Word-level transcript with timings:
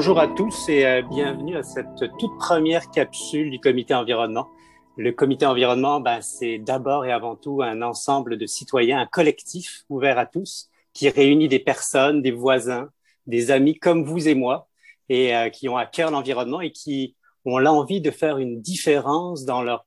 bonjour 0.00 0.18
à 0.18 0.28
tous 0.28 0.70
et 0.70 0.86
euh, 0.86 1.02
bienvenue 1.02 1.58
à 1.58 1.62
cette 1.62 2.16
toute 2.18 2.38
première 2.38 2.90
capsule 2.90 3.50
du 3.50 3.60
comité 3.60 3.92
environnement. 3.92 4.48
Le 4.96 5.12
comité 5.12 5.44
environnement, 5.44 6.00
ben, 6.00 6.22
c'est 6.22 6.56
d'abord 6.56 7.04
et 7.04 7.12
avant 7.12 7.36
tout 7.36 7.60
un 7.62 7.82
ensemble 7.82 8.38
de 8.38 8.46
citoyens, 8.46 8.98
un 8.98 9.04
collectif 9.04 9.84
ouvert 9.90 10.18
à 10.18 10.24
tous 10.24 10.70
qui 10.94 11.10
réunit 11.10 11.48
des 11.48 11.58
personnes, 11.58 12.22
des 12.22 12.30
voisins, 12.30 12.88
des 13.26 13.50
amis 13.50 13.78
comme 13.78 14.02
vous 14.02 14.26
et 14.26 14.34
moi 14.34 14.70
et 15.10 15.36
euh, 15.36 15.50
qui 15.50 15.68
ont 15.68 15.76
à 15.76 15.84
cœur 15.84 16.10
l'environnement 16.10 16.62
et 16.62 16.72
qui 16.72 17.14
ont 17.44 17.58
l'envie 17.58 18.00
de 18.00 18.10
faire 18.10 18.38
une 18.38 18.62
différence 18.62 19.44
dans 19.44 19.62
leur 19.62 19.84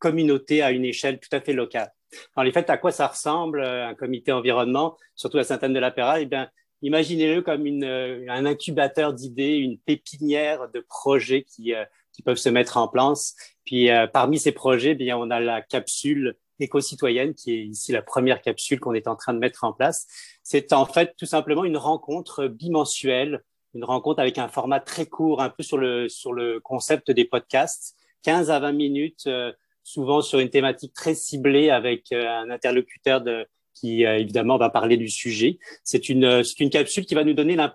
communauté 0.00 0.62
à 0.62 0.72
une 0.72 0.84
échelle 0.84 1.20
tout 1.20 1.30
à 1.30 1.40
fait 1.40 1.52
locale. 1.52 1.92
Dans 2.36 2.42
les 2.42 2.50
faits, 2.50 2.68
à 2.68 2.78
quoi 2.78 2.90
ça 2.90 3.06
ressemble 3.06 3.60
euh, 3.60 3.86
un 3.86 3.94
comité 3.94 4.32
environnement, 4.32 4.96
surtout 5.14 5.38
à 5.38 5.44
Sainte-Anne-de-la-Péra 5.44 6.20
Eh 6.20 6.26
bien, 6.26 6.50
imaginez-le 6.82 7.42
comme 7.42 7.66
une, 7.66 7.84
euh, 7.84 8.24
un 8.28 8.44
incubateur 8.44 9.14
d'idées, 9.14 9.56
une 9.56 9.78
pépinière 9.78 10.68
de 10.70 10.80
projets 10.80 11.44
qui, 11.44 11.74
euh, 11.74 11.84
qui 12.12 12.22
peuvent 12.22 12.36
se 12.36 12.48
mettre 12.48 12.76
en 12.76 12.88
place. 12.88 13.34
Puis 13.64 13.90
euh, 13.90 14.06
parmi 14.06 14.38
ces 14.38 14.52
projets, 14.52 14.94
bien 14.94 15.16
on 15.16 15.30
a 15.30 15.40
la 15.40 15.62
capsule 15.62 16.36
éco-citoyenne 16.58 17.34
qui 17.34 17.52
est 17.52 17.64
ici 17.64 17.92
la 17.92 18.02
première 18.02 18.40
capsule 18.40 18.78
qu'on 18.78 18.94
est 18.94 19.08
en 19.08 19.16
train 19.16 19.32
de 19.32 19.38
mettre 19.38 19.64
en 19.64 19.72
place. 19.72 20.06
C'est 20.42 20.72
en 20.72 20.84
fait 20.84 21.14
tout 21.16 21.26
simplement 21.26 21.64
une 21.64 21.76
rencontre 21.76 22.46
bimensuelle, 22.46 23.42
une 23.74 23.84
rencontre 23.84 24.20
avec 24.20 24.38
un 24.38 24.48
format 24.48 24.80
très 24.80 25.06
court, 25.06 25.40
un 25.40 25.48
peu 25.50 25.62
sur 25.62 25.78
le 25.78 26.08
sur 26.08 26.32
le 26.32 26.60
concept 26.60 27.10
des 27.10 27.24
podcasts, 27.24 27.96
15 28.22 28.50
à 28.50 28.60
20 28.60 28.72
minutes, 28.72 29.28
souvent 29.82 30.20
sur 30.20 30.38
une 30.38 30.50
thématique 30.50 30.92
très 30.92 31.14
ciblée 31.14 31.70
avec 31.70 32.12
un 32.12 32.50
interlocuteur 32.50 33.22
de 33.22 33.46
qui 33.74 34.04
euh, 34.04 34.18
évidemment 34.18 34.58
va 34.58 34.70
parler 34.70 34.96
du 34.96 35.08
sujet. 35.08 35.58
C'est 35.84 36.08
une, 36.08 36.24
euh, 36.24 36.42
c'est 36.42 36.60
une 36.60 36.70
capsule 36.70 37.06
qui 37.06 37.14
va 37.14 37.24
nous 37.24 37.34
donner 37.34 37.56
la, 37.56 37.74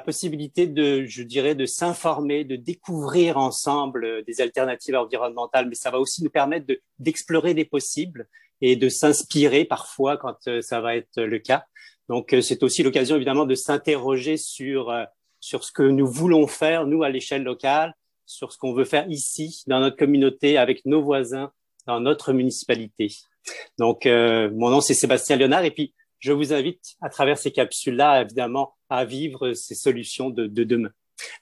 possibilité 0.00 0.66
de, 0.66 1.04
je 1.04 1.22
dirais, 1.22 1.54
de 1.54 1.66
s'informer, 1.66 2.44
de 2.44 2.56
découvrir 2.56 3.38
ensemble 3.38 4.04
euh, 4.04 4.22
des 4.22 4.40
alternatives 4.40 4.94
environnementales, 4.94 5.68
mais 5.68 5.74
ça 5.74 5.90
va 5.90 5.98
aussi 5.98 6.22
nous 6.22 6.30
permettre 6.30 6.66
de, 6.66 6.80
d'explorer 6.98 7.54
des 7.54 7.64
possibles 7.64 8.28
et 8.60 8.76
de 8.76 8.88
s'inspirer 8.88 9.64
parfois 9.64 10.16
quand 10.16 10.36
ça 10.62 10.80
va 10.80 10.96
être 10.96 11.22
le 11.22 11.38
cas. 11.38 11.64
Donc, 12.08 12.34
c'est 12.42 12.64
aussi 12.64 12.82
l'occasion 12.82 13.14
évidemment 13.14 13.46
de 13.46 13.54
s'interroger 13.54 14.36
sur 14.36 14.92
sur 15.40 15.64
ce 15.64 15.72
que 15.72 15.82
nous 15.82 16.06
voulons 16.06 16.46
faire 16.46 16.86
nous 16.86 17.02
à 17.02 17.10
l'échelle 17.10 17.42
locale, 17.42 17.94
sur 18.26 18.52
ce 18.52 18.58
qu'on 18.58 18.72
veut 18.72 18.84
faire 18.84 19.08
ici 19.08 19.62
dans 19.66 19.80
notre 19.80 19.96
communauté 19.96 20.58
avec 20.58 20.84
nos 20.84 21.02
voisins 21.02 21.52
dans 21.86 22.00
notre 22.00 22.32
municipalité. 22.32 23.08
Donc, 23.78 24.06
euh, 24.06 24.50
mon 24.54 24.70
nom, 24.70 24.80
c'est 24.80 24.94
Sébastien 24.94 25.36
Léonard. 25.36 25.64
Et 25.64 25.70
puis, 25.70 25.94
je 26.18 26.32
vous 26.32 26.52
invite, 26.52 26.96
à 27.00 27.08
travers 27.08 27.38
ces 27.38 27.52
capsules-là, 27.52 28.22
évidemment, 28.22 28.76
à 28.90 29.04
vivre 29.04 29.52
ces 29.52 29.74
solutions 29.74 30.30
de, 30.30 30.46
de 30.46 30.64
demain. 30.64 30.90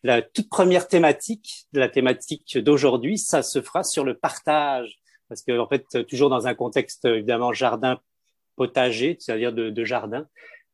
La 0.02 0.22
toute 0.22 0.48
première 0.48 0.88
thématique, 0.88 1.66
la 1.72 1.88
thématique 1.88 2.58
d'aujourd'hui, 2.58 3.18
ça 3.18 3.42
se 3.42 3.60
fera 3.60 3.84
sur 3.84 4.04
le 4.04 4.16
partage. 4.16 4.98
Parce 5.28 5.42
que, 5.42 5.58
en 5.58 5.68
fait, 5.68 6.06
toujours 6.06 6.30
dans 6.30 6.46
un 6.46 6.54
contexte, 6.54 7.04
évidemment, 7.04 7.52
jardin 7.52 7.98
potager, 8.56 9.16
c'est-à-dire 9.20 9.52
de, 9.52 9.70
de 9.70 9.84
jardin. 9.84 10.26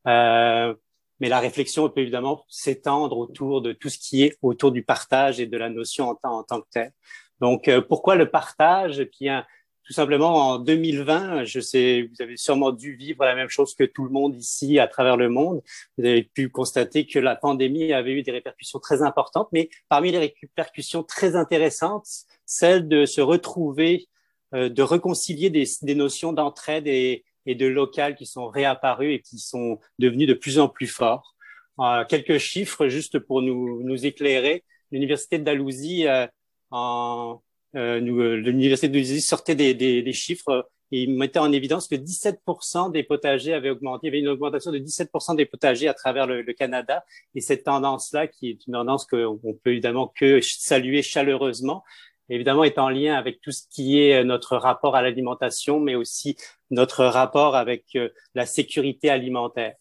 Euh, 0.07 0.73
mais 1.19 1.29
la 1.29 1.39
réflexion 1.39 1.87
peut 1.89 2.01
évidemment 2.01 2.43
s'étendre 2.49 3.17
autour 3.17 3.61
de 3.61 3.71
tout 3.71 3.89
ce 3.89 3.97
qui 3.97 4.23
est 4.23 4.37
autour 4.41 4.71
du 4.71 4.83
partage 4.83 5.39
et 5.39 5.45
de 5.45 5.57
la 5.57 5.69
notion 5.69 6.09
en 6.09 6.15
tant, 6.15 6.39
en 6.39 6.43
tant 6.43 6.61
que 6.61 6.67
tel. 6.71 6.91
Donc, 7.39 7.67
euh, 7.67 7.81
pourquoi 7.81 8.15
le 8.15 8.29
partage? 8.29 8.99
Et 8.99 9.05
puis, 9.05 9.29
un, 9.29 9.45
tout 9.85 9.93
simplement 9.93 10.51
en 10.51 10.59
2020, 10.59 11.43
je 11.43 11.59
sais, 11.59 12.09
vous 12.09 12.21
avez 12.21 12.37
sûrement 12.37 12.71
dû 12.71 12.95
vivre 12.95 13.25
la 13.25 13.35
même 13.35 13.49
chose 13.49 13.75
que 13.75 13.83
tout 13.83 14.05
le 14.05 14.11
monde 14.11 14.35
ici 14.35 14.79
à 14.79 14.87
travers 14.87 15.17
le 15.17 15.29
monde. 15.29 15.61
Vous 15.97 16.05
avez 16.05 16.23
pu 16.23 16.49
constater 16.49 17.05
que 17.05 17.19
la 17.19 17.35
pandémie 17.35 17.91
avait 17.91 18.13
eu 18.13 18.23
des 18.23 18.31
répercussions 18.31 18.79
très 18.79 19.01
importantes, 19.01 19.49
mais 19.51 19.69
parmi 19.89 20.11
les 20.11 20.35
répercussions 20.41 21.03
très 21.03 21.35
intéressantes, 21.35 22.07
celle 22.45 22.87
de 22.87 23.05
se 23.05 23.19
retrouver, 23.19 24.07
euh, 24.53 24.69
de 24.69 24.81
réconcilier 24.81 25.49
des, 25.49 25.65
des 25.81 25.95
notions 25.95 26.31
d'entraide 26.31 26.87
et, 26.87 27.25
et, 27.45 27.55
de 27.55 27.65
local 27.65 28.15
qui 28.15 28.25
sont 28.25 28.47
réapparues 28.47 29.13
et 29.13 29.21
qui 29.21 29.37
sont 29.37 29.79
devenues 29.99 30.27
de 30.27 30.33
plus 30.33 30.59
en 30.59 30.69
plus 30.69 30.87
forts. 30.87 31.35
Euh, 31.79 32.05
quelques 32.05 32.37
chiffres 32.37 32.87
juste 32.87 33.19
pour 33.19 33.41
nous, 33.41 33.83
nous 33.83 34.05
éclairer. 34.05 34.63
L'université 34.91 35.39
de 35.39 35.43
Dalhousie 35.43 36.07
euh, 36.07 36.27
en 36.71 37.41
l'université 37.73 38.87
de 38.87 38.93
Louisiane 38.93 39.19
sortait 39.19 39.55
des, 39.55 39.73
des, 39.73 40.01
des, 40.01 40.13
chiffres 40.13 40.69
et 40.91 41.07
mettait 41.07 41.39
en 41.39 41.51
évidence 41.51 41.87
que 41.87 41.95
17% 41.95 42.91
des 42.91 43.03
potagers 43.03 43.53
avaient 43.53 43.71
augmenté. 43.71 44.07
Il 44.07 44.09
y 44.09 44.11
avait 44.11 44.19
une 44.19 44.27
augmentation 44.27 44.71
de 44.71 44.77
17% 44.77 45.35
des 45.35 45.45
potagers 45.45 45.87
à 45.87 45.93
travers 45.93 46.27
le, 46.27 46.41
le 46.41 46.53
Canada. 46.53 47.03
Et 47.33 47.41
cette 47.41 47.63
tendance-là, 47.63 48.27
qui 48.27 48.49
est 48.49 48.67
une 48.67 48.73
tendance 48.73 49.05
qu'on 49.05 49.39
peut 49.63 49.71
évidemment 49.71 50.07
que 50.07 50.39
saluer 50.41 51.01
chaleureusement, 51.01 51.83
évidemment 52.29 52.63
est 52.63 52.77
en 52.77 52.89
lien 52.89 53.15
avec 53.15 53.41
tout 53.41 53.51
ce 53.51 53.63
qui 53.69 53.99
est 53.99 54.23
notre 54.23 54.57
rapport 54.57 54.95
à 54.95 55.01
l'alimentation, 55.01 55.79
mais 55.79 55.95
aussi 55.95 56.37
notre 56.71 57.05
rapport 57.05 57.55
avec 57.55 57.85
euh, 57.95 58.09
la 58.35 58.45
sécurité 58.45 59.09
alimentaire. 59.09 59.75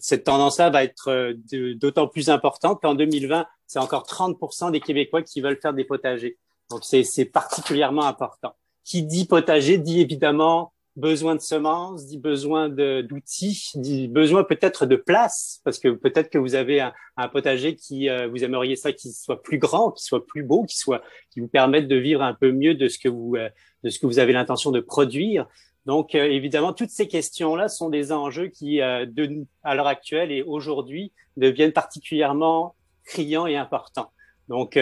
cette 0.00 0.24
tendance-là 0.24 0.70
va 0.70 0.84
être 0.84 1.34
d'autant 1.74 2.08
plus 2.08 2.30
importante 2.30 2.80
qu'en 2.80 2.94
2020, 2.94 3.46
c'est 3.66 3.78
encore 3.78 4.04
30% 4.06 4.70
des 4.70 4.80
Québécois 4.80 5.22
qui 5.22 5.40
veulent 5.40 5.58
faire 5.60 5.74
des 5.74 5.84
potagers. 5.84 6.38
Donc 6.70 6.84
c'est 6.84 7.24
particulièrement 7.24 8.04
important. 8.04 8.54
Qui 8.84 9.02
dit 9.02 9.26
potager 9.26 9.78
dit 9.78 10.00
évidemment 10.00 10.72
besoin 10.96 11.34
de 11.34 11.40
semences, 11.40 12.06
dit 12.06 12.18
besoin 12.18 12.68
d'outils, 12.68 13.70
dit 13.74 14.08
besoin 14.08 14.44
peut-être 14.44 14.86
de 14.86 14.96
place, 14.96 15.60
parce 15.62 15.78
que 15.78 15.88
peut-être 15.88 16.30
que 16.30 16.38
vous 16.38 16.54
avez 16.54 16.80
un, 16.80 16.92
un 17.18 17.28
potager 17.28 17.76
qui 17.76 18.08
euh, 18.08 18.28
vous 18.28 18.42
aimeriez 18.42 18.76
ça 18.76 18.92
qui 18.92 19.12
soit 19.12 19.42
plus 19.42 19.58
grand, 19.58 19.90
qui 19.90 20.02
soit 20.02 20.26
plus 20.26 20.42
beau, 20.42 20.64
qui 20.64 20.78
soit 20.78 21.02
qui 21.30 21.40
vous 21.40 21.48
permette 21.48 21.86
de 21.86 21.96
vivre 21.96 22.22
un 22.22 22.32
peu 22.32 22.50
mieux 22.50 22.74
de 22.74 22.88
ce 22.88 22.98
que 22.98 23.08
vous 23.08 23.36
euh, 23.36 23.50
de 23.84 23.90
ce 23.90 23.98
que 23.98 24.06
vous 24.06 24.18
avez 24.18 24.32
l'intention 24.32 24.70
de 24.70 24.80
produire. 24.80 25.46
Donc 25.84 26.14
euh, 26.14 26.24
évidemment, 26.24 26.72
toutes 26.72 26.90
ces 26.90 27.08
questions-là 27.08 27.68
sont 27.68 27.90
des 27.90 28.10
enjeux 28.10 28.48
qui, 28.48 28.78
de, 28.78 29.44
à 29.62 29.74
l'heure 29.74 29.86
actuelle 29.86 30.32
et 30.32 30.42
aujourd'hui, 30.42 31.12
deviennent 31.36 31.72
particulièrement 31.72 32.74
criants 33.04 33.46
et 33.46 33.56
importants. 33.56 34.10
Donc 34.48 34.78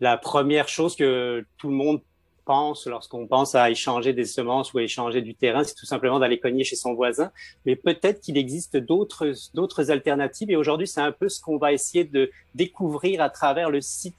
la 0.00 0.16
première 0.16 0.68
chose 0.68 0.96
que 0.96 1.44
tout 1.58 1.68
le 1.68 1.74
monde 1.74 2.00
pense 2.44 2.86
lorsqu'on 2.86 3.26
pense 3.26 3.54
à 3.54 3.70
échanger 3.70 4.12
des 4.12 4.24
semences 4.24 4.72
ou 4.72 4.78
à 4.78 4.82
échanger 4.82 5.22
du 5.22 5.34
terrain, 5.34 5.62
c'est 5.62 5.74
tout 5.74 5.86
simplement 5.86 6.18
d'aller 6.18 6.40
cogner 6.40 6.64
chez 6.64 6.76
son 6.76 6.94
voisin. 6.94 7.30
Mais 7.66 7.76
peut-être 7.76 8.20
qu'il 8.20 8.36
existe 8.36 8.76
d'autres 8.76 9.32
d'autres 9.54 9.90
alternatives. 9.90 10.50
Et 10.50 10.56
aujourd'hui, 10.56 10.86
c'est 10.86 11.00
un 11.00 11.12
peu 11.12 11.28
ce 11.28 11.40
qu'on 11.40 11.58
va 11.58 11.72
essayer 11.72 12.04
de 12.04 12.30
découvrir 12.54 13.20
à 13.22 13.30
travers 13.30 13.70
le 13.70 13.80
site 13.80 14.16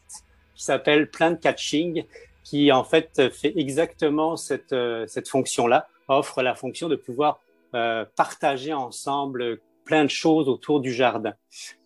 qui 0.56 0.64
s'appelle 0.64 1.10
Plant 1.10 1.36
Catching, 1.36 2.06
qui 2.44 2.72
en 2.72 2.84
fait 2.84 3.30
fait 3.32 3.54
exactement 3.58 4.38
cette 4.38 4.76
cette 5.08 5.28
fonction-là, 5.28 5.88
offre 6.08 6.42
la 6.42 6.56
fonction 6.56 6.90
de 6.90 6.96
pouvoir 6.96 7.40
euh, 7.74 8.06
partager 8.16 8.74
ensemble 8.74 9.60
plein 9.86 10.04
de 10.04 10.10
choses 10.10 10.50
autour 10.50 10.82
du 10.82 10.94
jardin. 10.94 11.34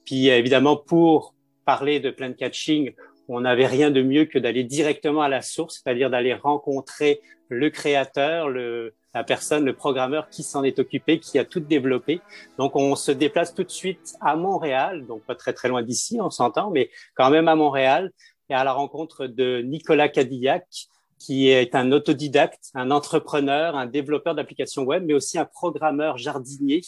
Puis 0.04 0.28
évidemment, 0.28 0.76
pour 0.78 1.36
parler 1.66 2.00
de 2.00 2.12
plant 2.12 2.34
catching, 2.34 2.94
on 3.28 3.42
n'avait 3.42 3.68
rien 3.68 3.92
de 3.92 4.02
mieux 4.02 4.26
que 4.26 4.40
d'aller 4.40 4.64
directement 4.64 5.22
à 5.22 5.30
la 5.30 5.42
source, 5.42 5.82
c'est-à-dire 5.84 6.10
d'aller 6.10 6.34
rencontrer 6.34 7.22
le 7.50 7.70
créateur, 7.70 8.50
le, 8.50 8.94
la 9.14 9.24
personne, 9.24 9.66
le 9.66 9.74
programmeur 9.74 10.30
qui 10.30 10.44
s'en 10.44 10.64
est 10.64 10.80
occupé, 10.80 11.20
qui 11.20 11.40
a 11.40 11.46
tout 11.46 11.60
développé. 11.60 12.22
Donc, 12.58 12.76
on 12.76 12.96
se 12.96 13.12
déplace 13.12 13.54
tout 13.54 13.64
de 13.64 13.72
suite 13.72 14.16
à 14.22 14.36
Montréal, 14.36 15.06
donc 15.08 15.24
pas 15.24 15.36
très 15.36 15.54
très 15.54 15.70
loin 15.70 15.84
d'ici, 15.84 16.20
on 16.22 16.30
s'entend, 16.30 16.72
mais 16.72 16.90
quand 17.16 17.30
même 17.30 17.48
à 17.48 17.56
Montréal, 17.56 18.12
et 18.50 18.54
à 18.54 18.64
la 18.64 18.74
rencontre 18.74 19.28
de 19.28 19.62
Nicolas 19.62 20.10
Cadillac, 20.10 20.66
qui 21.18 21.50
est 21.50 21.76
un 21.76 21.92
autodidacte, 21.92 22.70
un 22.76 22.92
entrepreneur, 22.92 23.76
un 23.76 23.86
développeur 23.86 24.36
d'applications 24.36 24.84
web, 24.84 25.04
mais 25.06 25.14
aussi 25.14 25.40
un 25.40 25.46
programmeur 25.46 26.18
jardinier. 26.18 26.82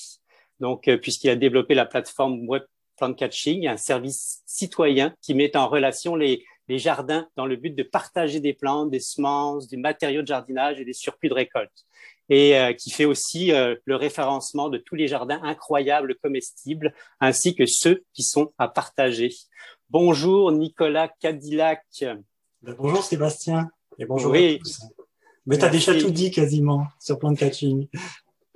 Donc, 0.60 0.88
euh, 0.88 0.98
puisqu'il 0.98 1.30
a 1.30 1.36
développé 1.36 1.74
la 1.74 1.86
plateforme 1.86 2.48
web 2.48 2.63
Plant 2.97 3.13
Catching, 3.13 3.67
un 3.67 3.77
service 3.77 4.41
citoyen 4.45 5.13
qui 5.21 5.33
met 5.33 5.55
en 5.55 5.67
relation 5.67 6.15
les, 6.15 6.44
les 6.67 6.79
jardins 6.79 7.27
dans 7.35 7.45
le 7.45 7.55
but 7.55 7.75
de 7.75 7.83
partager 7.83 8.39
des 8.39 8.53
plantes, 8.53 8.91
des 8.91 8.99
semences, 8.99 9.67
des 9.67 9.77
matériaux 9.77 10.21
de 10.21 10.27
jardinage 10.27 10.79
et 10.79 10.85
des 10.85 10.94
surplus 10.94 11.29
de 11.29 11.33
récolte. 11.33 11.85
Et 12.29 12.57
euh, 12.57 12.73
qui 12.73 12.89
fait 12.91 13.05
aussi 13.05 13.53
euh, 13.53 13.75
le 13.85 13.95
référencement 13.95 14.67
de 14.67 14.77
tous 14.77 14.95
les 14.95 15.07
jardins 15.07 15.39
incroyables 15.44 16.15
comestibles, 16.15 16.94
ainsi 17.21 17.55
que 17.55 17.65
ceux 17.65 18.03
qui 18.13 18.23
sont 18.23 18.51
à 18.57 18.67
partager. 18.67 19.29
Bonjour 19.89 20.51
Nicolas 20.51 21.07
Cadillac. 21.07 21.83
Ben, 22.01 22.75
bonjour 22.77 23.03
Sébastien. 23.03 23.69
Et 23.97 24.05
bonjour 24.05 24.33
à 24.33 24.38
tous. 24.57 24.81
Mais 25.45 25.57
tu 25.57 25.63
as 25.63 25.69
déjà 25.69 25.97
tout 25.97 26.11
dit 26.11 26.29
quasiment 26.29 26.88
sur 26.99 27.17
Plant 27.17 27.33
Catching. 27.33 27.88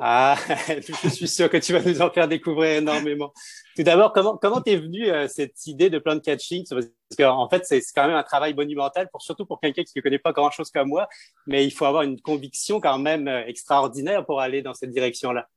Ah, 0.04 0.36
je 1.04 1.10
suis 1.10 1.28
sûr 1.28 1.48
que 1.48 1.58
tu 1.58 1.74
vas 1.74 1.82
nous 1.84 2.02
en 2.02 2.10
faire 2.10 2.28
découvrir 2.28 2.78
énormément. 2.78 3.32
Tout 3.76 3.84
d'abord, 3.84 4.12
comment 4.14 4.36
comment 4.36 4.60
t'es 4.60 4.76
venu 4.76 5.08
euh, 5.08 5.28
cette 5.28 5.68
idée 5.68 5.92
de 5.92 6.00
plan 6.00 6.16
de 6.16 6.22
catching? 6.22 6.66
Parce 6.68 6.88
qu'en 7.16 7.48
fait, 7.48 7.68
c'est 7.68 7.80
quand 7.94 8.08
même 8.08 8.16
un 8.16 8.24
travail 8.24 8.56
monumental, 8.56 9.10
pour 9.12 9.22
surtout 9.22 9.46
pour 9.46 9.60
quelqu'un 9.60 9.84
qui 9.84 9.94
ne 9.96 10.02
connaît 10.02 10.18
pas 10.18 10.32
grand 10.32 10.50
chose 10.50 10.72
comme 10.72 10.88
moi, 10.88 11.08
mais 11.46 11.68
il 11.68 11.70
faut 11.70 11.86
avoir 11.86 12.02
une 12.02 12.20
conviction 12.20 12.82
quand 12.82 12.98
même 12.98 13.28
euh, 13.28 13.46
extraordinaire 13.46 14.26
pour 14.26 14.42
aller 14.42 14.64
dans 14.64 14.74
cette 14.74 14.90
direction-là. 14.90 15.48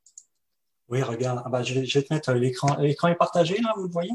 Oui, 0.88 1.02
regarde, 1.02 1.40
ah 1.42 1.48
bah, 1.48 1.62
je, 1.62 1.72
vais, 1.72 1.86
je, 1.86 1.98
vais, 1.98 2.04
te 2.04 2.12
mettre 2.12 2.34
l'écran. 2.34 2.76
L'écran 2.76 3.08
est 3.08 3.14
partagé 3.14 3.56
là, 3.62 3.72
vous 3.76 3.84
le 3.84 3.92
voyez? 3.92 4.12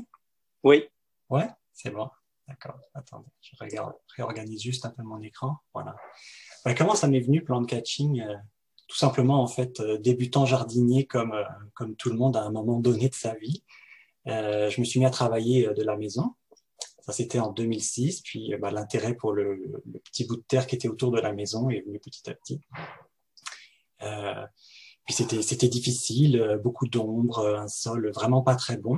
Oui. 0.61 0.87
Ouais, 1.31 1.49
c'est 1.73 1.89
bon. 1.89 2.07
D'accord. 2.47 2.77
Attendez, 2.93 3.31
je 3.41 3.55
regarde, 3.59 3.95
réorganise 4.15 4.61
juste 4.61 4.85
un 4.85 4.91
peu 4.91 5.01
mon 5.01 5.23
écran. 5.23 5.57
Voilà. 5.73 5.95
comment 6.77 6.93
ça 6.93 7.07
m'est 7.07 7.19
venu, 7.19 7.43
plan 7.43 7.61
de 7.61 7.65
catching 7.65 8.21
euh, 8.21 8.35
Tout 8.89 8.97
simplement, 8.97 9.41
en 9.41 9.47
fait, 9.47 9.79
euh, 9.79 9.99
débutant 9.99 10.45
jardinier 10.45 11.05
comme, 11.05 11.31
euh, 11.31 11.43
comme 11.75 11.95
tout 11.95 12.09
le 12.09 12.17
monde 12.17 12.35
à 12.35 12.43
un 12.43 12.51
moment 12.51 12.79
donné 12.79 13.07
de 13.07 13.13
sa 13.13 13.35
vie. 13.35 13.63
je 14.25 14.79
me 14.79 14.85
suis 14.85 14.99
mis 14.99 15.05
à 15.05 15.11
travailler 15.11 15.69
de 15.75 15.83
la 15.83 15.95
maison. 15.95 16.33
Ça, 17.01 17.13
c'était 17.13 17.39
en 17.39 17.51
2006. 17.51 18.21
Puis, 18.21 18.53
bah, 18.59 18.71
l'intérêt 18.71 19.13
pour 19.13 19.33
le, 19.33 19.55
le, 19.85 19.99
petit 19.99 20.25
bout 20.25 20.37
de 20.37 20.43
terre 20.47 20.67
qui 20.67 20.75
était 20.75 20.87
autour 20.87 21.11
de 21.11 21.19
la 21.19 21.33
maison 21.33 21.69
est 21.69 21.81
venu 21.81 21.99
petit 21.99 22.29
à 22.29 22.33
petit. 22.33 22.59
puis, 23.99 25.13
c'était, 25.13 25.41
c'était 25.41 25.69
difficile, 25.69 26.59
beaucoup 26.63 26.87
d'ombre, 26.87 27.47
un 27.57 27.67
sol 27.67 28.11
vraiment 28.11 28.41
pas 28.41 28.55
très 28.55 28.77
bon. 28.77 28.97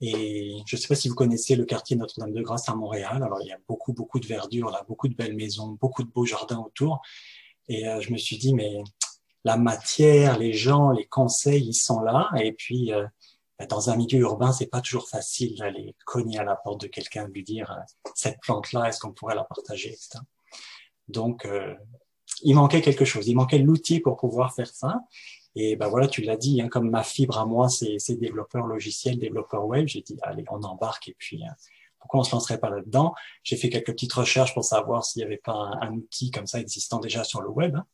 Et 0.00 0.62
je 0.66 0.76
ne 0.76 0.80
sais 0.80 0.88
pas 0.88 0.94
si 0.94 1.08
vous 1.08 1.14
connaissez 1.14 1.56
le 1.56 1.64
quartier 1.66 1.96
Notre-Dame-de-Grâce 1.96 2.68
à 2.70 2.74
Montréal. 2.74 3.22
Alors, 3.22 3.40
il 3.42 3.48
y 3.48 3.52
a 3.52 3.58
beaucoup, 3.68 3.92
beaucoup 3.92 4.18
de 4.18 4.26
verdure, 4.26 4.70
là, 4.70 4.82
beaucoup 4.88 5.08
de 5.08 5.14
belles 5.14 5.36
maisons, 5.36 5.76
beaucoup 5.80 6.02
de 6.02 6.10
beaux 6.10 6.24
jardins 6.24 6.58
autour. 6.58 7.02
Et 7.68 7.86
euh, 7.86 8.00
je 8.00 8.12
me 8.12 8.18
suis 8.18 8.36
dit, 8.36 8.52
mais 8.52 8.82
la 9.44 9.56
matière, 9.56 10.38
les 10.38 10.52
gens, 10.52 10.90
les 10.90 11.06
conseils, 11.06 11.66
ils 11.68 11.74
sont 11.74 12.00
là. 12.00 12.30
Et 12.36 12.52
puis, 12.52 12.92
euh, 12.92 13.06
bah, 13.58 13.66
dans 13.66 13.90
un 13.90 13.96
milieu 13.96 14.20
urbain, 14.20 14.52
c'est 14.52 14.66
pas 14.66 14.80
toujours 14.80 15.08
facile 15.08 15.56
d'aller 15.58 15.94
cogner 16.04 16.38
à 16.38 16.44
la 16.44 16.56
porte 16.56 16.80
de 16.80 16.86
quelqu'un, 16.86 17.28
lui 17.28 17.42
dire, 17.42 17.70
euh, 17.70 18.10
cette 18.14 18.40
plante-là, 18.40 18.88
est-ce 18.88 19.00
qu'on 19.00 19.12
pourrait 19.12 19.34
la 19.34 19.44
partager, 19.44 19.88
etc. 19.88 20.18
Donc, 21.08 21.46
il 22.42 22.54
manquait 22.54 22.80
quelque 22.80 23.04
chose. 23.04 23.26
Il 23.28 23.34
manquait 23.34 23.58
l'outil 23.58 24.00
pour 24.00 24.16
pouvoir 24.16 24.54
faire 24.54 24.68
ça. 24.68 25.00
Et 25.56 25.76
ben 25.76 25.88
voilà, 25.88 26.06
tu 26.06 26.22
l'as 26.22 26.36
dit, 26.36 26.62
hein, 26.62 26.68
comme 26.68 26.90
ma 26.90 27.02
fibre 27.02 27.38
à 27.38 27.44
moi, 27.44 27.68
c'est 27.68 28.14
développeur 28.16 28.66
logiciel, 28.66 29.18
développeur 29.18 29.66
web, 29.66 29.88
j'ai 29.88 30.00
dit, 30.00 30.16
allez, 30.22 30.44
on 30.48 30.62
embarque 30.62 31.08
et 31.08 31.16
puis 31.18 31.44
hein, 31.44 31.54
pourquoi 31.98 32.20
on 32.20 32.22
se 32.22 32.32
lancerait 32.32 32.58
pas 32.58 32.70
là-dedans? 32.70 33.14
J'ai 33.42 33.56
fait 33.56 33.68
quelques 33.68 33.92
petites 33.92 34.12
recherches 34.12 34.54
pour 34.54 34.64
savoir 34.64 35.04
s'il 35.04 35.20
n'y 35.20 35.26
avait 35.26 35.38
pas 35.44 35.72
un, 35.80 35.94
outil 35.94 36.30
comme 36.30 36.46
ça 36.46 36.60
existant 36.60 36.98
déjà 36.98 37.24
sur 37.24 37.42
le 37.42 37.48
web, 37.48 37.76
hein, 37.76 37.84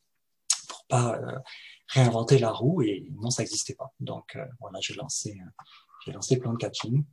pas 0.87 1.15
euh, 1.15 1.39
réinventer 1.87 2.39
la 2.39 2.51
roue, 2.51 2.81
et 2.81 3.07
non, 3.21 3.29
ça 3.29 3.43
n'existait 3.43 3.75
pas. 3.75 3.93
Donc 3.99 4.35
euh, 4.35 4.45
voilà, 4.59 4.79
j'ai 4.81 4.93
lancé, 4.95 5.37
euh, 5.39 5.63
j'ai 6.05 6.11
lancé 6.11 6.37
Plan 6.37 6.55
Catching. 6.55 7.03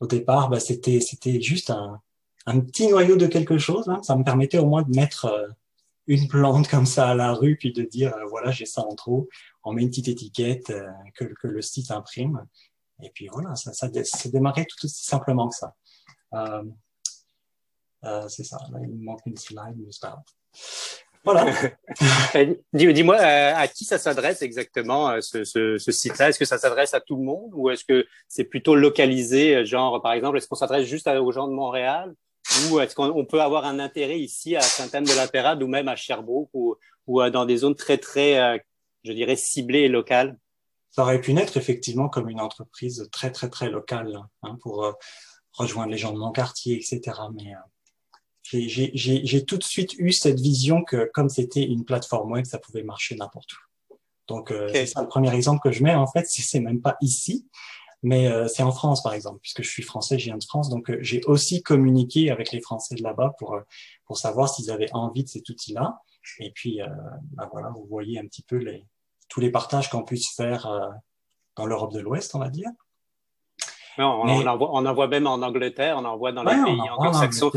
au 0.00 0.06
départ, 0.06 0.48
bah, 0.50 0.60
c'était 0.60 1.00
c'était 1.00 1.40
juste 1.40 1.70
un, 1.70 2.00
un 2.46 2.60
petit 2.60 2.88
noyau 2.88 3.16
de 3.16 3.26
quelque 3.26 3.58
chose. 3.58 3.88
Hein. 3.88 4.02
Ça 4.02 4.16
me 4.16 4.24
permettait 4.24 4.58
au 4.58 4.66
moins 4.66 4.82
de 4.82 4.94
mettre 4.94 5.54
une 6.06 6.28
plante 6.28 6.68
comme 6.68 6.86
ça 6.86 7.10
à 7.10 7.14
la 7.14 7.32
rue, 7.32 7.56
puis 7.56 7.72
de 7.72 7.82
dire, 7.82 8.14
voilà, 8.28 8.50
j'ai 8.50 8.66
ça 8.66 8.82
en 8.82 8.94
trop, 8.94 9.28
on 9.64 9.72
met 9.72 9.82
une 9.82 9.88
petite 9.88 10.08
étiquette 10.08 10.70
euh, 10.70 10.90
que, 11.14 11.24
que, 11.24 11.48
le 11.48 11.62
site 11.62 11.90
imprime. 11.90 12.46
Et 13.02 13.10
puis 13.10 13.28
voilà, 13.32 13.54
ça, 13.56 13.72
ça 13.72 13.88
c'est 14.04 14.30
démarré 14.30 14.66
tout 14.66 14.84
aussi 14.84 15.04
simplement 15.04 15.48
que 15.48 15.56
ça. 15.56 15.74
Euh, 16.34 18.28
c'est 18.28 18.44
ça, 18.44 18.58
il 18.82 18.88
me 18.88 19.04
manque 19.04 19.22
une 19.26 19.36
slide, 19.36 19.76
mais 19.76 19.90
c'est 19.90 20.02
pas 20.02 20.22
Voilà. 21.24 21.46
Dis-moi, 22.72 23.16
à 23.16 23.66
qui 23.68 23.84
ça 23.84 23.98
s'adresse 23.98 24.42
exactement, 24.42 25.20
ce, 25.20 25.44
ce, 25.44 25.78
ce 25.78 25.92
site-là? 25.92 26.28
Est-ce 26.28 26.38
que 26.38 26.44
ça 26.44 26.58
s'adresse 26.58 26.94
à 26.94 27.00
tout 27.00 27.16
le 27.16 27.22
monde 27.22 27.50
ou 27.54 27.70
est-ce 27.70 27.84
que 27.84 28.06
c'est 28.28 28.44
plutôt 28.44 28.74
localisé, 28.74 29.64
genre, 29.64 30.02
par 30.02 30.12
exemple, 30.12 30.36
est-ce 30.36 30.48
qu'on 30.48 30.54
s'adresse 30.54 30.86
juste 30.86 31.06
aux 31.08 31.32
gens 31.32 31.48
de 31.48 31.54
Montréal 31.54 32.14
ou 32.70 32.80
est-ce 32.80 32.94
qu'on 32.94 33.24
peut 33.24 33.40
avoir 33.40 33.64
un 33.64 33.78
intérêt 33.78 34.20
ici 34.20 34.54
à 34.54 34.60
Sainte-Anne-de-la-Pérade 34.60 35.62
ou 35.62 35.66
même 35.66 35.88
à 35.88 35.96
Sherbrooke 35.96 36.50
ou, 36.52 36.76
ou 37.06 37.20
euh, 37.20 37.30
dans 37.30 37.46
des 37.46 37.58
zones 37.58 37.74
très, 37.74 37.98
très, 37.98 38.38
euh, 38.38 38.58
je 39.02 39.12
dirais, 39.12 39.36
ciblées 39.36 39.80
et 39.80 39.88
locales? 39.88 40.38
Ça 40.90 41.02
aurait 41.02 41.20
pu 41.20 41.32
naître 41.32 41.56
effectivement 41.56 42.08
comme 42.08 42.28
une 42.28 42.40
entreprise 42.40 43.08
très, 43.10 43.32
très, 43.32 43.48
très 43.48 43.70
locale 43.70 44.20
hein, 44.42 44.56
pour 44.62 44.84
euh, 44.84 44.92
rejoindre 45.52 45.90
les 45.90 45.98
gens 45.98 46.12
de 46.12 46.18
mon 46.18 46.32
quartier, 46.32 46.76
etc. 46.76 47.00
Mais 47.34 47.52
j'ai 48.44 49.44
tout 49.44 49.56
de 49.56 49.64
suite 49.64 49.94
eu 49.98 50.12
cette 50.12 50.38
vision 50.38 50.84
que 50.84 51.10
comme 51.12 51.28
c'était 51.28 51.64
une 51.64 51.84
plateforme 51.84 52.32
web, 52.32 52.44
ça 52.44 52.58
pouvait 52.58 52.82
marcher 52.82 53.16
n'importe 53.16 53.52
où. 53.52 53.96
Donc, 54.26 54.54
c'est 54.72 54.86
ça 54.86 55.02
le 55.02 55.08
premier 55.08 55.34
exemple 55.34 55.60
que 55.62 55.70
je 55.70 55.82
mets. 55.82 55.94
En 55.94 56.06
fait, 56.06 56.24
c'est 56.26 56.60
même 56.60 56.80
pas 56.80 56.96
ici, 57.02 57.46
mais 58.04 58.28
euh, 58.28 58.48
c'est 58.48 58.62
en 58.62 58.70
France, 58.70 59.02
par 59.02 59.14
exemple, 59.14 59.38
puisque 59.40 59.62
je 59.62 59.70
suis 59.70 59.82
français, 59.82 60.18
je 60.18 60.26
viens 60.26 60.36
de 60.36 60.44
France, 60.44 60.68
donc 60.68 60.90
euh, 60.90 60.98
j'ai 61.00 61.22
aussi 61.24 61.62
communiqué 61.62 62.30
avec 62.30 62.52
les 62.52 62.60
Français 62.60 62.94
de 62.94 63.02
là-bas 63.02 63.34
pour 63.38 63.54
euh, 63.54 63.62
pour 64.04 64.18
savoir 64.18 64.46
s'ils 64.50 64.70
avaient 64.70 64.92
envie 64.92 65.24
de 65.24 65.28
cet 65.30 65.48
outil-là. 65.48 66.02
Et 66.38 66.50
puis, 66.50 66.80
bah 67.32 67.48
voilà, 67.50 67.70
vous 67.70 67.86
voyez 67.88 68.18
un 68.18 68.26
petit 68.26 68.42
peu 68.42 68.56
les 68.56 68.86
tous 69.28 69.40
les 69.40 69.50
partages 69.50 69.90
qu'on 69.90 70.04
puisse 70.04 70.34
faire 70.34 70.66
dans 71.56 71.66
l'Europe 71.66 71.92
de 71.92 72.00
l'Ouest, 72.00 72.34
on 72.34 72.38
va 72.38 72.48
dire. 72.50 72.68
on, 73.98 74.02
en 74.46 74.56
voit, 74.56 74.70
on 74.72 74.86
en 74.86 74.94
voit 74.94 75.08
même 75.08 75.26
en 75.26 75.34
Angleterre, 75.34 75.96
on 75.98 76.04
en 76.04 76.16
voit 76.16 76.32
dans 76.32 76.42
les 76.42 76.62
pays 76.62 76.90
anglo-saxons. 76.90 77.52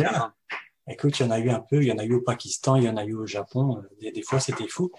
Écoute, 0.90 1.20
il 1.20 1.24
y 1.24 1.26
en 1.26 1.32
a 1.32 1.40
eu 1.40 1.50
un 1.50 1.60
peu, 1.60 1.82
il 1.82 1.88
y 1.88 1.92
en 1.92 1.98
a 1.98 2.06
eu 2.06 2.14
au 2.14 2.22
Pakistan, 2.22 2.76
il 2.76 2.84
y 2.84 2.90
en 2.90 2.98
a 2.98 3.04
eu 3.04 3.16
au 3.16 3.26
Japon. 3.26 3.84
Des, 4.00 4.12
des 4.12 4.22
fois, 4.22 4.40
c'était 4.40 4.68
fou. 4.68 4.92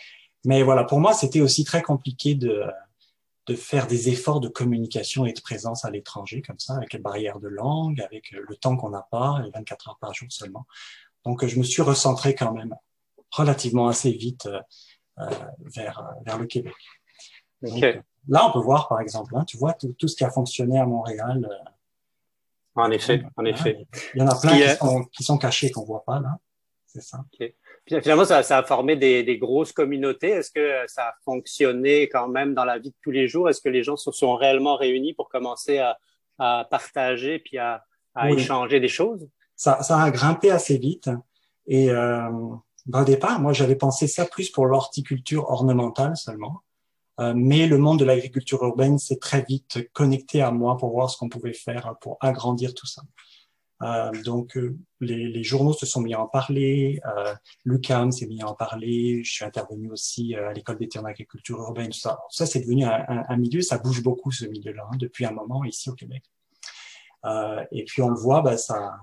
Mais 0.45 0.63
voilà, 0.63 0.85
pour 0.85 1.01
moi, 1.01 1.15
c'était 1.15 1.41
aussi 1.41 1.65
très 1.65 1.83
compliqué 1.83 2.35
de 2.35 2.65
de 3.49 3.55
faire 3.55 3.87
des 3.87 4.11
efforts 4.11 4.41
de 4.41 4.49
communication 4.49 5.25
et 5.25 5.33
de 5.33 5.41
présence 5.41 5.85
à 5.85 5.91
l'étranger, 5.91 6.43
comme 6.43 6.59
ça, 6.59 6.77
avec 6.77 6.93
les 6.93 6.99
barrières 6.99 7.41
de 7.41 7.49
langue, 7.49 8.01
avec 8.03 8.31
le 8.31 8.57
temps 8.57 8.77
qu'on 8.77 8.91
n'a 8.91 9.07
pas, 9.11 9.41
les 9.43 9.51
24 9.51 9.89
heures 9.89 9.99
par 9.99 10.13
jour 10.13 10.29
seulement. 10.31 10.67
Donc, 11.25 11.45
je 11.45 11.59
me 11.59 11.65
suis 11.65 11.83
recentré 11.83 12.35
quand 12.35 12.53
même 12.53 12.75
relativement 13.31 13.89
assez 13.89 14.13
vite 14.13 14.47
euh, 14.47 14.61
euh 15.19 15.31
vers, 15.75 16.15
vers 16.25 16.39
le 16.39 16.47
Québec. 16.47 16.75
là, 18.29 18.47
on 18.47 18.53
peut 18.53 18.61
voir, 18.61 18.87
par 18.87 19.01
exemple, 19.01 19.35
hein, 19.35 19.45
tu 19.47 19.57
vois 19.57 19.73
tout, 19.73 19.95
tout, 19.99 20.09
ce 20.09 20.17
qui 20.17 20.25
a 20.25 20.31
fonctionné 20.31 20.79
à 20.79 20.85
Montréal. 20.85 21.49
Euh, 21.51 21.71
en 22.83 22.91
effet, 22.91 23.23
en 23.37 23.45
effet. 23.45 23.87
Il 24.15 24.21
y 24.21 24.23
en 24.23 24.29
a 24.29 24.41
plein 24.41 24.57
qui, 24.57 24.77
sont, 24.77 25.05
qui 25.05 25.25
sont 25.25 25.39
cachés 25.39 25.71
qu'on 25.71 25.85
voit 25.85 26.05
pas 26.05 26.21
là. 26.21 26.39
C'est 26.87 27.03
ça. 27.03 27.19
Finalement, 27.87 28.25
ça, 28.25 28.43
ça 28.43 28.59
a 28.59 28.63
formé 28.63 28.97
des, 28.97 29.23
des, 29.23 29.39
grosses 29.39 29.73
communautés. 29.73 30.31
Est-ce 30.31 30.51
que 30.51 30.83
ça 30.87 31.09
a 31.09 31.15
fonctionné 31.25 32.09
quand 32.09 32.29
même 32.29 32.55
dans 32.55 32.65
la 32.65 32.79
vie 32.79 32.91
de 32.91 32.97
tous 33.03 33.11
les 33.11 33.29
jours? 33.29 33.49
Est-ce 33.49 33.61
que 33.61 33.69
les 33.69 33.83
gens 33.83 33.97
se 33.97 34.11
sont 34.11 34.35
réellement 34.35 34.77
réunis 34.77 35.15
pour 35.15 35.29
commencer 35.29 35.79
à, 35.79 35.99
à 36.39 36.67
partager 36.71 37.39
puis 37.39 37.59
à, 37.59 37.85
à 38.15 38.31
échanger 38.31 38.81
des 38.81 38.89
choses? 38.89 39.29
Ça, 39.55 39.83
ça, 39.83 40.01
a 40.01 40.11
grimpé 40.11 40.51
assez 40.51 40.79
vite. 40.79 41.11
Et 41.67 41.91
euh, 41.91 42.31
au 42.93 43.05
départ, 43.05 43.41
moi, 43.41 43.53
j'avais 43.53 43.77
pensé 43.77 44.07
ça 44.07 44.25
plus 44.25 44.51
pour 44.51 44.67
l'horticulture 44.67 45.49
ornementale 45.51 46.17
seulement. 46.17 46.63
Euh, 47.21 47.33
mais 47.35 47.67
le 47.67 47.79
monde 47.79 47.99
de 47.99 48.05
l'agriculture 48.05 48.63
urbaine 48.63 48.99
s'est 48.99 49.19
très 49.19 49.43
vite 49.43 49.91
connecté 49.93 50.41
à 50.41 50.51
moi 50.51 50.77
pour 50.77 50.93
voir 50.93 51.11
ce 51.11 51.17
qu'on 51.17 51.29
pouvait 51.29 51.53
faire 51.53 51.95
pour 52.01 52.17
agrandir 52.21 52.75
tout 52.75 52.87
ça. 52.87 53.03
Euh, 53.83 54.11
donc, 54.25 54.57
euh, 54.57 54.77
les, 55.01 55.29
les, 55.29 55.45
journaux 55.45 55.73
se 55.73 55.87
sont 55.87 56.01
mis 56.01 56.13
à 56.13 56.21
en 56.21 56.27
parler, 56.27 57.01
euh, 57.07 57.35
l'UCAM 57.65 58.11
s'est 58.11 58.27
mis 58.27 58.43
à 58.43 58.49
en 58.49 58.55
parler, 58.55 59.23
je 59.23 59.31
suis 59.31 59.45
intervenu 59.45 59.91
aussi 59.93 60.35
euh, 60.35 60.49
à 60.49 60.53
l'école 60.53 60.79
d'été 60.79 60.99
en 60.99 61.05
agriculture 61.05 61.59
urbaine, 61.59 61.91
tout 61.91 61.99
ça. 61.99 62.19
Ça, 62.29 62.45
c'est 62.45 62.61
devenu 62.61 62.85
un, 62.85 63.05
un, 63.09 63.25
un, 63.29 63.37
milieu, 63.37 63.61
ça 63.63 63.79
bouge 63.79 64.03
beaucoup 64.03 64.33
ce 64.33 64.47
milieu-là, 64.47 64.85
hein, 64.91 64.97
depuis 64.99 65.27
un 65.27 65.31
moment 65.31 65.63
ici 65.65 65.91
au 65.91 65.95
Québec. 65.95 66.25
Euh, 67.25 67.65
et 67.71 67.85
puis 67.85 68.03
on 68.03 68.09
le 68.09 68.19
voit, 68.19 68.43
bah, 68.43 68.57
ça... 68.57 68.97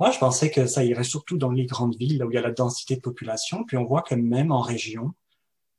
Moi, 0.00 0.10
je 0.10 0.18
pensais 0.18 0.50
que 0.50 0.66
ça 0.66 0.84
irait 0.84 1.04
surtout 1.04 1.38
dans 1.38 1.50
les 1.50 1.66
grandes 1.66 1.96
villes, 1.96 2.18
là 2.18 2.26
où 2.26 2.30
il 2.30 2.34
y 2.34 2.38
a 2.38 2.42
la 2.42 2.52
densité 2.52 2.96
de 2.96 3.00
population, 3.00 3.64
puis 3.64 3.76
on 3.76 3.84
voit 3.84 4.02
que 4.02 4.14
même 4.14 4.52
en 4.52 4.60
région, 4.60 5.12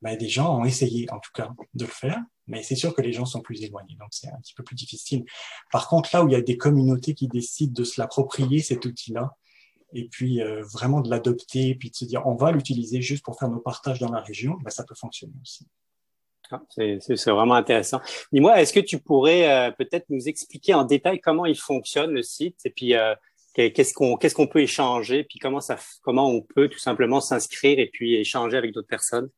bah, 0.01 0.15
des 0.15 0.29
gens 0.29 0.59
ont 0.59 0.65
essayé, 0.65 1.09
en 1.11 1.19
tout 1.19 1.31
cas, 1.33 1.49
de 1.73 1.85
le 1.85 1.91
faire. 1.91 2.19
Mais 2.47 2.63
c'est 2.63 2.75
sûr 2.75 2.95
que 2.95 3.01
les 3.01 3.13
gens 3.13 3.25
sont 3.25 3.41
plus 3.41 3.61
éloignés, 3.63 3.95
donc 3.99 4.09
c'est 4.11 4.27
un 4.27 4.39
petit 4.41 4.55
peu 4.55 4.63
plus 4.63 4.75
difficile. 4.75 5.23
Par 5.71 5.87
contre, 5.87 6.09
là 6.13 6.23
où 6.23 6.27
il 6.27 6.31
y 6.31 6.35
a 6.35 6.41
des 6.41 6.57
communautés 6.57 7.13
qui 7.13 7.27
décident 7.27 7.73
de 7.73 7.83
se 7.83 8.01
l'approprier, 8.01 8.61
cet 8.61 8.85
outil-là, 8.85 9.35
et 9.93 10.07
puis 10.07 10.41
euh, 10.41 10.63
vraiment 10.63 11.01
de 11.01 11.09
l'adopter, 11.09 11.75
puis 11.75 11.89
de 11.89 11.95
se 11.95 12.05
dire 12.05 12.25
on 12.25 12.35
va 12.35 12.51
l'utiliser 12.51 13.01
juste 13.01 13.23
pour 13.23 13.37
faire 13.37 13.49
nos 13.49 13.59
partages 13.59 13.99
dans 13.99 14.11
la 14.11 14.21
région, 14.21 14.57
ben, 14.63 14.69
ça 14.69 14.83
peut 14.83 14.95
fonctionner 14.95 15.33
aussi. 15.41 15.67
Ah, 16.51 16.63
c'est 16.69 17.29
vraiment 17.29 17.53
intéressant. 17.53 18.01
Dis-moi, 18.33 18.59
est-ce 18.59 18.73
que 18.73 18.79
tu 18.79 18.97
pourrais 18.97 19.47
euh, 19.47 19.71
peut-être 19.71 20.05
nous 20.09 20.27
expliquer 20.27 20.73
en 20.73 20.83
détail 20.83 21.19
comment 21.19 21.45
il 21.45 21.57
fonctionne 21.57 22.09
le 22.09 22.23
site 22.23 22.57
et 22.65 22.71
puis 22.71 22.95
euh, 22.95 23.13
qu'est-ce 23.53 23.93
qu'on 23.93 24.17
qu'est-ce 24.17 24.33
qu'on 24.33 24.47
peut 24.47 24.61
échanger, 24.61 25.23
puis 25.23 25.37
comment 25.37 25.61
ça 25.61 25.77
comment 26.01 26.27
on 26.27 26.41
peut 26.41 26.67
tout 26.67 26.79
simplement 26.79 27.21
s'inscrire 27.21 27.77
et 27.77 27.89
puis 27.91 28.15
échanger 28.15 28.57
avec 28.57 28.73
d'autres 28.73 28.87
personnes? 28.87 29.29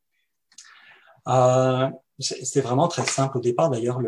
Euh, 1.28 1.90
c'est 2.18 2.60
vraiment 2.60 2.88
très 2.88 3.06
simple 3.06 3.38
au 3.38 3.40
départ. 3.40 3.70
D'ailleurs, 3.70 4.00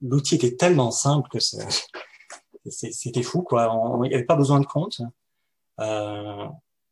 l'outil 0.00 0.36
était 0.36 0.56
tellement 0.56 0.90
simple 0.90 1.28
que 1.28 1.38
c'était 2.70 3.22
fou. 3.22 3.42
Quoi. 3.42 4.00
Il 4.04 4.08
n'y 4.08 4.14
avait 4.14 4.24
pas 4.24 4.36
besoin 4.36 4.60
de 4.60 4.66
compte. 4.66 5.00
Euh, 5.80 6.46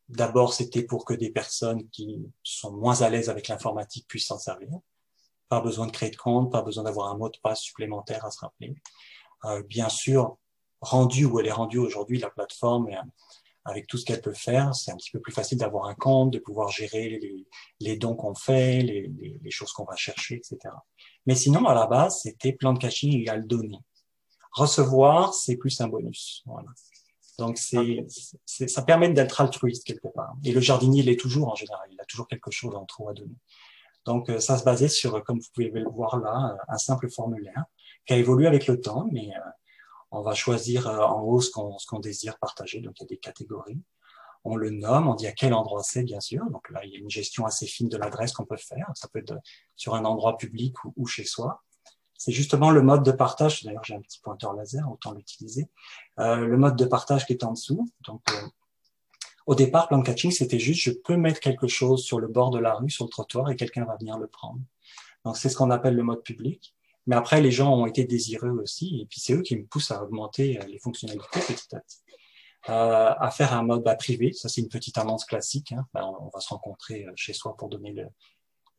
D'abord, 0.09 0.53
c'était 0.53 0.83
pour 0.83 1.03
que 1.03 1.13
des 1.13 1.29
personnes 1.29 1.89
qui 1.89 2.31
sont 2.41 2.71
moins 2.71 3.01
à 3.01 3.09
l'aise 3.09 3.29
avec 3.29 3.49
l'informatique 3.49 4.07
puissent 4.07 4.27
s'en 4.27 4.39
servir. 4.39 4.69
Pas 5.49 5.59
besoin 5.59 5.85
de 5.85 5.91
créer 5.91 6.09
de 6.09 6.15
compte, 6.15 6.49
pas 6.51 6.61
besoin 6.61 6.85
d'avoir 6.85 7.09
un 7.09 7.17
mot 7.17 7.29
de 7.29 7.37
passe 7.43 7.59
supplémentaire 7.59 8.23
à 8.23 8.31
se 8.31 8.39
rappeler. 8.39 8.73
Euh, 9.45 9.63
bien 9.63 9.89
sûr, 9.89 10.37
rendu 10.79 11.25
où 11.25 11.39
elle 11.39 11.47
est 11.47 11.51
rendue 11.51 11.77
aujourd'hui, 11.77 12.19
la 12.19 12.29
plateforme, 12.29 12.89
avec 13.67 13.85
tout 13.85 13.97
ce 13.97 14.05
qu'elle 14.05 14.21
peut 14.21 14.33
faire, 14.33 14.73
c'est 14.73 14.91
un 14.91 14.95
petit 14.95 15.11
peu 15.11 15.19
plus 15.19 15.33
facile 15.33 15.57
d'avoir 15.57 15.87
un 15.87 15.93
compte, 15.93 16.31
de 16.31 16.39
pouvoir 16.39 16.69
gérer 16.69 17.09
les, 17.09 17.47
les 17.81 17.97
dons 17.97 18.15
qu'on 18.15 18.33
fait, 18.33 18.79
les, 18.79 19.11
les, 19.41 19.51
choses 19.51 19.73
qu'on 19.73 19.83
va 19.83 19.95
chercher, 19.95 20.35
etc. 20.35 20.57
Mais 21.25 21.35
sinon, 21.35 21.65
à 21.65 21.75
la 21.75 21.85
base, 21.85 22.21
c'était 22.21 22.53
plan 22.53 22.73
de 22.73 22.79
caching 22.79 23.13
égale 23.13 23.45
données. 23.45 23.81
Recevoir, 24.53 25.33
c'est 25.33 25.57
plus 25.57 25.79
un 25.81 25.89
bonus. 25.89 26.43
Voilà. 26.45 26.69
Donc, 27.37 27.57
c'est, 27.57 28.05
ça 28.45 28.81
permet 28.83 29.09
d'être 29.09 29.41
altruiste 29.41 29.83
quelque 29.83 30.07
part. 30.07 30.33
Et 30.43 30.53
le 30.53 30.61
jardinier 30.61 31.01
il 31.01 31.09
est 31.09 31.19
toujours 31.19 31.51
en 31.51 31.55
général. 31.55 31.87
Il 31.91 31.99
a 31.99 32.05
toujours 32.05 32.27
quelque 32.27 32.49
chose 32.51 32.73
en 32.73 32.85
trop 32.85 33.09
à 33.09 33.13
donner. 33.13 33.35
Donc, 34.05 34.29
euh, 34.29 34.39
ça 34.39 34.57
se 34.57 34.63
basait 34.63 34.87
sur, 34.87 35.21
comme 35.25 35.39
vous 35.39 35.49
pouvez 35.53 35.69
le 35.69 35.89
voir 35.89 36.17
là, 36.19 36.57
un 36.69 36.77
simple 36.77 37.09
formulaire 37.09 37.65
qui 38.05 38.13
a 38.13 38.17
évolué 38.17 38.47
avec 38.47 38.65
le 38.65 38.79
temps, 38.79 39.07
mais 39.11 39.29
euh, 39.35 39.49
on 40.11 40.21
va 40.21 40.33
choisir 40.33 40.87
euh, 40.87 40.99
en 40.99 41.21
haut 41.21 41.41
ce 41.41 41.51
qu'on, 41.51 41.99
désire 41.99 42.37
partager. 42.39 42.81
Donc, 42.81 42.99
il 42.99 43.03
y 43.03 43.05
a 43.05 43.07
des 43.07 43.17
catégories. 43.17 43.81
On 44.43 44.55
le 44.55 44.69
nomme, 44.69 45.07
on 45.07 45.15
dit 45.15 45.27
à 45.27 45.33
quel 45.33 45.53
endroit 45.53 45.83
c'est, 45.83 46.03
bien 46.03 46.21
sûr. 46.21 46.45
Donc 46.51 46.69
là, 46.69 46.85
il 46.85 46.91
y 46.91 46.95
a 46.95 46.99
une 46.99 47.09
gestion 47.09 47.45
assez 47.45 47.65
fine 47.65 47.89
de 47.89 47.97
l'adresse 47.97 48.31
qu'on 48.31 48.45
peut 48.45 48.55
faire. 48.55 48.89
Ça 48.95 49.07
peut 49.09 49.19
être 49.19 49.33
sur 49.75 49.95
un 49.95 50.05
endroit 50.05 50.37
public 50.37 50.75
ou 50.95 51.05
chez 51.05 51.25
soi 51.25 51.63
c'est 52.17 52.31
justement 52.31 52.71
le 52.71 52.81
mode 52.81 53.03
de 53.03 53.11
partage. 53.11 53.63
D'ailleurs, 53.63 53.83
j'ai 53.83 53.95
un 53.95 54.01
petit 54.01 54.19
pointeur 54.19 54.53
laser, 54.53 54.91
autant 54.91 55.13
l'utiliser. 55.13 55.69
Euh, 56.19 56.37
le 56.37 56.57
mode 56.57 56.75
de 56.75 56.85
partage 56.85 57.25
qui 57.25 57.33
est 57.33 57.43
en 57.43 57.51
dessous. 57.51 57.87
Donc, 58.05 58.21
euh, 58.31 58.47
au 59.45 59.55
départ, 59.55 59.87
plan 59.87 60.01
catching, 60.01 60.31
c'était 60.31 60.59
juste, 60.59 60.81
je 60.81 60.91
peux 60.91 61.15
mettre 61.15 61.39
quelque 61.39 61.67
chose 61.67 62.03
sur 62.03 62.19
le 62.19 62.27
bord 62.27 62.49
de 62.49 62.59
la 62.59 62.73
rue, 62.73 62.89
sur 62.89 63.05
le 63.05 63.09
trottoir, 63.09 63.49
et 63.49 63.55
quelqu'un 63.55 63.85
va 63.85 63.95
venir 63.97 64.17
le 64.17 64.27
prendre. 64.27 64.59
Donc, 65.23 65.37
c'est 65.37 65.49
ce 65.49 65.55
qu'on 65.55 65.69
appelle 65.69 65.95
le 65.95 66.03
mode 66.03 66.23
public. 66.23 66.75
Mais 67.07 67.15
après, 67.15 67.41
les 67.41 67.51
gens 67.51 67.73
ont 67.73 67.85
été 67.85 68.03
désireux 68.03 68.51
aussi, 68.51 68.99
et 69.01 69.05
puis 69.05 69.19
c'est 69.19 69.33
eux 69.33 69.41
qui 69.41 69.55
me 69.55 69.65
poussent 69.65 69.91
à 69.91 70.03
augmenter 70.03 70.59
euh, 70.59 70.65
les 70.67 70.79
fonctionnalités 70.79 71.39
petit 71.39 71.75
à 71.75 71.79
petit. 71.79 71.97
Euh, 72.69 73.13
à 73.17 73.31
faire 73.31 73.53
un 73.53 73.63
mode 73.63 73.83
bah, 73.83 73.95
privé, 73.95 74.33
ça 74.33 74.49
c'est 74.49 74.59
une 74.59 74.67
petite 74.67 74.97
annonce 74.97 75.23
classique. 75.23 75.71
Hein. 75.71 75.85
Ben, 75.93 76.03
on 76.19 76.29
va 76.33 76.41
se 76.41 76.49
rencontrer 76.49 77.05
euh, 77.05 77.13
chez 77.15 77.31
soi 77.31 77.55
pour 77.55 77.69
donner 77.69 77.93
le, 77.93 78.07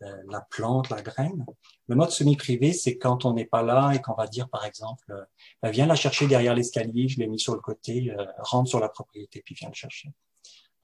euh, 0.02 0.22
la 0.28 0.42
plante, 0.50 0.90
la 0.90 1.00
graine. 1.00 1.46
Le 1.86 1.96
mode 1.96 2.10
semi-privé, 2.10 2.74
c'est 2.74 2.98
quand 2.98 3.24
on 3.24 3.32
n'est 3.32 3.46
pas 3.46 3.62
là 3.62 3.92
et 3.94 4.02
qu'on 4.02 4.12
va 4.12 4.26
dire, 4.26 4.50
par 4.50 4.66
exemple, 4.66 5.06
bah, 5.62 5.70
viens 5.70 5.86
la 5.86 5.96
chercher 5.96 6.26
derrière 6.26 6.54
l'escalier, 6.54 7.08
je 7.08 7.18
l'ai 7.18 7.28
mis 7.28 7.40
sur 7.40 7.54
le 7.54 7.60
côté, 7.60 8.14
rentre 8.40 8.68
sur 8.68 8.80
la 8.80 8.90
propriété, 8.90 9.42
puis 9.42 9.54
viens 9.54 9.68
le 9.68 9.74
chercher. 9.74 10.12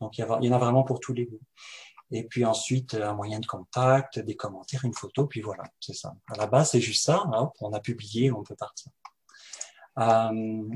Donc, 0.00 0.16
il 0.16 0.22
y, 0.22 0.24
en 0.24 0.52
a 0.52 0.58
vraiment 0.58 0.82
pour 0.82 0.98
tous 0.98 1.12
les 1.12 1.26
goûts. 1.26 1.40
Et 2.10 2.24
puis 2.24 2.44
ensuite, 2.44 2.94
un 2.94 3.14
moyen 3.14 3.40
de 3.40 3.46
contact, 3.46 4.18
des 4.18 4.36
commentaires, 4.36 4.84
une 4.84 4.94
photo, 4.94 5.26
puis 5.26 5.40
voilà, 5.40 5.64
c'est 5.80 5.94
ça. 5.94 6.14
À 6.28 6.36
la 6.36 6.46
base, 6.46 6.70
c'est 6.70 6.80
juste 6.80 7.04
ça. 7.04 7.24
on 7.60 7.72
a 7.72 7.80
publié, 7.80 8.30
on 8.30 8.42
peut 8.42 8.56
partir. 8.56 8.92
Euh, 9.98 10.68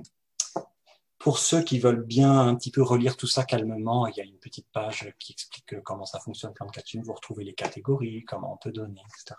pour 1.19 1.39
ceux 1.39 1.63
qui 1.63 1.79
veulent 1.79 2.05
bien 2.05 2.33
un 2.33 2.55
petit 2.55 2.71
peu 2.71 2.83
relire 2.83 3.17
tout 3.17 3.27
ça 3.27 3.45
calmement, 3.45 4.07
il 4.07 4.17
y 4.17 4.21
a 4.21 4.25
une 4.25 4.39
petite 4.39 4.69
page 4.73 5.13
qui 5.19 5.33
explique 5.33 5.75
euh, 5.75 5.81
comment 5.85 6.05
ça 6.07 6.21
fonctionne 6.21 6.53
Plan 6.55 6.69
Catching. 6.69 7.03
Vous 7.03 7.13
retrouvez 7.13 7.45
les 7.45 7.55
catégories, 7.55 8.25
comment 8.25 8.55
on 8.55 8.57
peut 8.57 8.73
donner, 8.73 9.03
etc. 9.15 9.39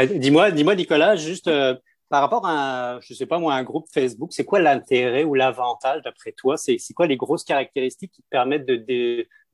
Euh, 0.00 0.18
dis-moi, 0.18 0.52
dis-moi, 0.52 0.76
Nicolas, 0.76 1.16
juste 1.16 1.48
euh, 1.48 1.74
par 2.08 2.22
rapport 2.22 2.46
à, 2.46 2.98
je 3.00 3.14
sais 3.14 3.26
pas 3.26 3.38
moi, 3.38 3.54
un 3.54 3.62
groupe 3.62 3.86
Facebook, 3.92 4.32
c'est 4.32 4.44
quoi 4.44 4.60
l'intérêt 4.60 5.24
ou 5.24 5.34
l'avantage 5.34 6.02
d'après 6.02 6.32
toi? 6.32 6.56
C'est 6.56 6.78
quoi 6.94 7.06
les 7.06 7.16
grosses 7.16 7.44
caractéristiques 7.44 8.12
qui 8.12 8.22
permettent 8.30 8.66
de, 8.66 8.76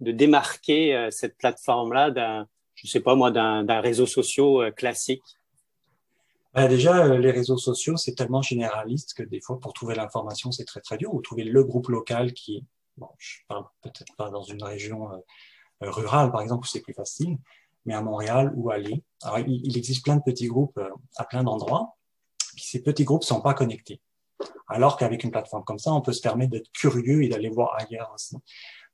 de, 0.01 0.13
démarquer 0.13 1.09
cette 1.11 1.37
plateforme-là 1.37 2.11
d'un, 2.11 2.47
je 2.75 2.87
sais 2.87 3.01
pas 3.01 3.15
moi, 3.15 3.31
d'un 3.31 3.81
réseau 3.81 4.07
social 4.07 4.73
classique? 4.75 5.23
Bah, 6.55 6.69
déjà, 6.69 7.05
euh, 7.05 7.19
les 7.19 7.33
réseaux 7.33 7.59
sociaux, 7.59 7.97
c'est 7.97 8.15
tellement 8.15 8.41
généraliste 8.41 9.15
que 9.15 9.25
des 9.25 9.41
fois, 9.41 9.59
pour 9.59 9.73
trouver 9.73 9.97
l'information, 9.97 10.53
c'est 10.53 10.65
très 10.65 10.81
très 10.81 10.97
dur. 10.97 11.13
Ou 11.13 11.21
trouver 11.21 11.43
le 11.43 11.65
groupe 11.65 11.89
local 11.89 12.33
qui, 12.33 12.65
bon, 12.97 13.09
je 13.19 13.39
parle 13.49 13.65
peut-être 13.83 14.15
pas 14.17 14.31
dans 14.31 14.45
une 14.45 14.63
région 14.63 15.11
euh, 15.11 15.17
euh, 15.83 15.91
rurale, 15.91 16.31
par 16.31 16.43
exemple, 16.43 16.65
où 16.65 16.69
c'est 16.69 16.81
plus 16.81 16.95
facile, 16.95 17.39
mais 17.87 17.95
à 17.95 18.03
Montréal 18.03 18.53
ou 18.55 18.71
à 18.71 18.79
Lille. 18.79 19.03
Alors, 19.23 19.41
il, 19.41 19.77
existe 19.77 20.05
plein 20.05 20.17
de 20.17 20.23
petits 20.23 20.47
groupes 20.47 20.79
à 21.17 21.25
plein 21.25 21.43
d'endroits, 21.43 21.97
ces 22.57 22.83
petits 22.83 23.05
groupes 23.05 23.25
sont 23.25 23.41
pas 23.41 23.55
connectés. 23.55 24.01
Alors 24.69 24.97
qu'avec 24.97 25.25
une 25.25 25.31
plateforme 25.31 25.65
comme 25.65 25.79
ça, 25.79 25.93
on 25.93 26.01
peut 26.01 26.13
se 26.13 26.21
permettre 26.21 26.53
d'être 26.53 26.71
curieux 26.73 27.23
et 27.23 27.29
d'aller 27.29 27.51
voir 27.51 27.77
ailleurs 27.79 28.13
aussi. 28.15 28.37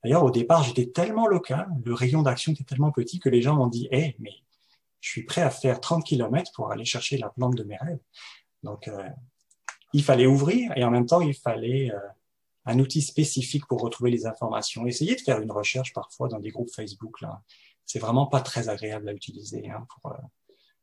D'ailleurs, 0.03 0.23
au 0.23 0.31
départ, 0.31 0.63
j'étais 0.63 0.87
tellement 0.87 1.27
local, 1.27 1.67
le 1.83 1.93
rayon 1.93 2.23
d'action 2.23 2.51
était 2.51 2.63
tellement 2.63 2.91
petit 2.91 3.19
que 3.19 3.29
les 3.29 3.41
gens 3.41 3.55
m'ont 3.55 3.67
dit, 3.67 3.87
hé, 3.91 4.15
mais 4.19 4.33
je 4.99 5.09
suis 5.09 5.23
prêt 5.23 5.41
à 5.41 5.49
faire 5.49 5.79
30 5.79 6.03
km 6.03 6.51
pour 6.55 6.71
aller 6.71 6.85
chercher 6.85 7.17
la 7.17 7.29
plante 7.29 7.55
de 7.55 7.63
mes 7.63 7.77
rêves. 7.77 7.99
Donc, 8.63 8.87
euh, 8.87 9.09
il 9.93 10.03
fallait 10.03 10.27
ouvrir 10.27 10.71
et 10.75 10.83
en 10.83 10.91
même 10.91 11.05
temps, 11.05 11.21
il 11.21 11.33
fallait 11.33 11.91
euh, 11.91 11.99
un 12.65 12.79
outil 12.79 13.01
spécifique 13.01 13.65
pour 13.67 13.81
retrouver 13.81 14.11
les 14.11 14.25
informations. 14.25 14.85
Essayez 14.85 15.15
de 15.15 15.21
faire 15.21 15.39
une 15.39 15.51
recherche 15.51 15.93
parfois 15.93 16.27
dans 16.27 16.39
des 16.39 16.49
groupes 16.49 16.71
Facebook. 16.73 17.21
là. 17.21 17.41
C'est 17.85 17.99
vraiment 17.99 18.27
pas 18.27 18.41
très 18.41 18.69
agréable 18.69 19.09
à 19.09 19.13
utiliser. 19.13 19.69
Hein, 19.69 19.85
pour, 19.89 20.11
euh, 20.11 20.17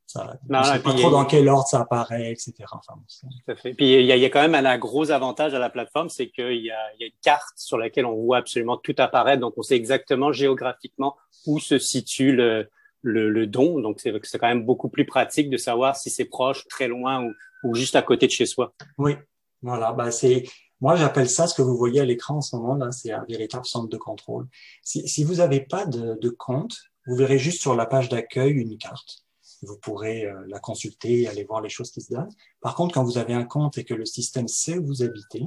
ça, 0.09 0.39
non, 0.49 0.65
sais 0.65 0.79
pas 0.79 0.95
trop 0.95 1.11
dans 1.11 1.27
quel 1.27 1.47
ordre 1.51 1.67
ça 1.67 1.81
apparaît, 1.81 2.33
etc. 2.33 2.55
Enfin, 2.73 2.95
Tout 3.21 3.53
à 3.53 3.57
fait. 3.57 3.75
Puis 3.75 3.93
il 3.93 4.07
y, 4.07 4.11
a, 4.13 4.17
il 4.17 4.23
y 4.23 4.25
a 4.25 4.31
quand 4.31 4.41
même 4.41 4.55
un, 4.55 4.79
gros 4.79 5.11
avantage 5.11 5.53
à 5.53 5.59
la 5.59 5.69
plateforme, 5.69 6.09
c'est 6.09 6.31
qu'il 6.31 6.63
y, 6.63 6.69
y 6.69 6.71
a, 6.71 6.93
une 6.99 7.13
carte 7.23 7.53
sur 7.57 7.77
laquelle 7.77 8.07
on 8.07 8.15
voit 8.15 8.39
absolument 8.39 8.79
tout 8.79 8.95
apparaître, 8.97 9.41
donc 9.41 9.53
on 9.59 9.63
sait 9.63 9.77
exactement 9.77 10.33
géographiquement 10.33 11.15
où 11.47 11.61
se 11.61 11.79
situe 11.79 12.33
le, 12.33 12.71
le, 13.03 13.47
don. 13.47 13.81
Donc, 13.81 14.01
c'est 14.01 14.39
quand 14.39 14.49
même 14.49 14.65
beaucoup 14.65 14.89
plus 14.89 15.05
pratique 15.05 15.51
de 15.51 15.59
savoir 15.59 15.95
si 15.95 16.09
c'est 16.09 16.25
proche, 16.25 16.67
très 16.69 16.89
loin 16.89 17.25
ou, 17.25 17.33
ou, 17.65 17.75
juste 17.75 17.95
à 17.95 18.01
côté 18.01 18.27
de 18.27 18.33
chez 18.33 18.47
soi. 18.47 18.73
Oui, 18.97 19.13
voilà. 19.61 19.93
Bah, 19.93 20.11
c'est 20.11 20.45
moi, 20.81 20.97
j'appelle 20.97 21.29
ça 21.29 21.47
ce 21.47 21.55
que 21.55 21.63
vous 21.63 21.77
voyez 21.77 22.01
à 22.01 22.05
l'écran 22.05 22.37
en 22.37 22.41
ce 22.41 22.57
moment 22.57 22.77
là, 22.77 22.93
c'est 22.93 23.11
un 23.11 23.25
véritable 23.29 23.67
centre 23.67 23.89
de 23.89 23.97
contrôle. 23.97 24.47
Si, 24.83 25.07
si 25.07 25.25
vous 25.25 25.37
n'avez 25.37 25.61
pas 25.61 25.85
de, 25.87 26.17
de, 26.21 26.29
compte, 26.31 26.79
vous 27.07 27.17
verrez 27.17 27.39
juste 27.39 27.61
sur 27.61 27.75
la 27.75 27.85
page 27.85 28.09
d'accueil 28.09 28.53
une 28.53 28.79
carte. 28.79 29.25
Vous 29.63 29.77
pourrez 29.79 30.25
euh, 30.25 30.45
la 30.47 30.61
consulter 30.61 31.23
et 31.23 31.29
aller 31.29 31.45
voir 31.45 31.61
les 31.61 31.69
choses 31.69 31.91
qui 31.91 32.01
se 32.01 32.13
donnent. 32.13 32.35
Par 32.61 32.75
contre, 32.75 32.95
quand 32.95 33.05
vous 33.05 33.19
avez 33.19 33.35
un 33.35 33.45
compte 33.45 33.79
et 33.79 33.85
que 33.85 33.95
le 33.95 34.05
système 34.05 34.49
sait 34.49 34.79
où 34.79 34.87
vous 34.87 35.03
habitez, 35.03 35.45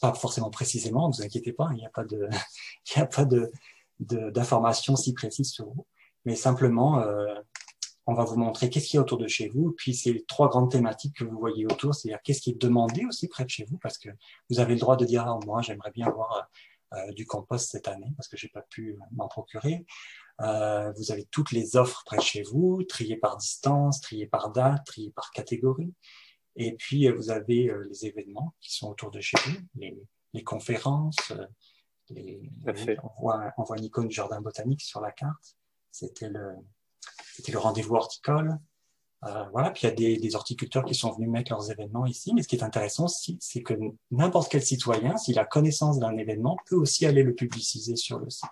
pas 0.00 0.12
forcément 0.14 0.50
précisément, 0.50 1.08
ne 1.08 1.14
vous 1.14 1.22
inquiétez 1.22 1.52
pas, 1.52 1.68
il 1.72 1.76
n'y 1.76 1.86
a 1.86 1.90
pas 1.90 2.04
de, 2.04 2.28
il 2.90 2.96
n'y 2.96 3.02
a 3.02 3.06
pas 3.06 3.24
de, 3.24 3.50
d'informations 4.00 4.96
si 4.96 5.12
précises 5.12 5.50
sur 5.50 5.66
vous 5.66 5.86
mais 6.24 6.36
simplement, 6.36 7.00
euh, 7.00 7.34
on 8.06 8.14
va 8.14 8.24
vous 8.24 8.36
montrer 8.36 8.70
qu'est-ce 8.70 8.86
qu'il 8.86 8.96
y 8.96 8.98
a 8.98 9.02
autour 9.02 9.18
de 9.18 9.28
chez 9.28 9.48
vous. 9.48 9.72
Puis 9.76 9.94
c'est 9.94 10.24
trois 10.26 10.48
grandes 10.48 10.70
thématiques 10.70 11.16
que 11.16 11.24
vous 11.24 11.38
voyez 11.38 11.66
autour, 11.66 11.94
c'est-à-dire 11.94 12.20
qu'est-ce 12.22 12.40
qui 12.40 12.50
est 12.50 12.60
demandé 12.60 13.04
aussi 13.06 13.28
près 13.28 13.44
de 13.44 13.50
chez 13.50 13.64
vous, 13.64 13.78
parce 13.78 13.98
que 13.98 14.08
vous 14.50 14.60
avez 14.60 14.74
le 14.74 14.80
droit 14.80 14.96
de 14.96 15.04
dire, 15.04 15.24
ah, 15.26 15.38
moi 15.46 15.62
j'aimerais 15.62 15.90
bien 15.90 16.06
avoir 16.06 16.36
euh, 16.36 16.42
du 17.12 17.26
compost 17.26 17.70
cette 17.70 17.88
année, 17.88 18.12
parce 18.16 18.28
que 18.28 18.36
j'ai 18.36 18.48
pas 18.48 18.62
pu 18.62 18.96
m'en 19.12 19.28
procurer. 19.28 19.84
Euh, 20.40 20.92
vous 20.92 21.10
avez 21.10 21.24
toutes 21.26 21.52
les 21.52 21.76
offres 21.76 22.02
près 22.06 22.18
de 22.18 22.22
chez 22.22 22.42
vous, 22.42 22.82
triées 22.84 23.16
par 23.16 23.36
distance, 23.36 24.00
triées 24.00 24.26
par 24.26 24.50
date, 24.50 24.84
triées 24.86 25.12
par 25.12 25.30
catégorie. 25.32 25.92
Et 26.56 26.74
puis 26.74 27.08
vous 27.08 27.30
avez 27.30 27.72
les 27.88 28.06
événements 28.06 28.54
qui 28.60 28.74
sont 28.74 28.88
autour 28.88 29.10
de 29.10 29.20
chez 29.20 29.36
vous, 29.44 29.56
les, 29.74 29.96
les 30.32 30.44
conférences. 30.44 31.32
Les, 32.10 32.50
on, 33.02 33.22
voit, 33.22 33.52
on 33.56 33.64
voit 33.64 33.78
une 33.78 33.84
icône 33.84 34.08
du 34.08 34.14
jardin 34.14 34.40
botanique 34.40 34.82
sur 34.82 35.00
la 35.00 35.10
carte 35.10 35.56
c'était 35.94 36.28
le, 36.28 36.56
c'était 37.32 37.52
le 37.52 37.58
rendez-vous 37.58 37.94
horticole. 37.94 38.58
Euh, 39.26 39.44
voilà, 39.52 39.70
puis 39.70 39.82
il 39.82 39.86
y 39.86 39.92
a 39.92 39.94
des, 39.94 40.16
des, 40.18 40.36
horticulteurs 40.36 40.84
qui 40.84 40.94
sont 40.94 41.12
venus 41.12 41.30
mettre 41.30 41.52
leurs 41.52 41.70
événements 41.70 42.06
ici. 42.06 42.32
Mais 42.34 42.42
ce 42.42 42.48
qui 42.48 42.56
est 42.56 42.62
intéressant 42.62 43.08
c'est 43.08 43.62
que 43.62 43.74
n'importe 44.10 44.50
quel 44.50 44.62
citoyen, 44.62 45.16
s'il 45.16 45.38
a 45.38 45.44
connaissance 45.44 45.98
d'un 45.98 46.16
événement, 46.16 46.58
peut 46.66 46.76
aussi 46.76 47.06
aller 47.06 47.22
le 47.22 47.34
publiciser 47.34 47.96
sur 47.96 48.18
le 48.18 48.28
site. 48.30 48.50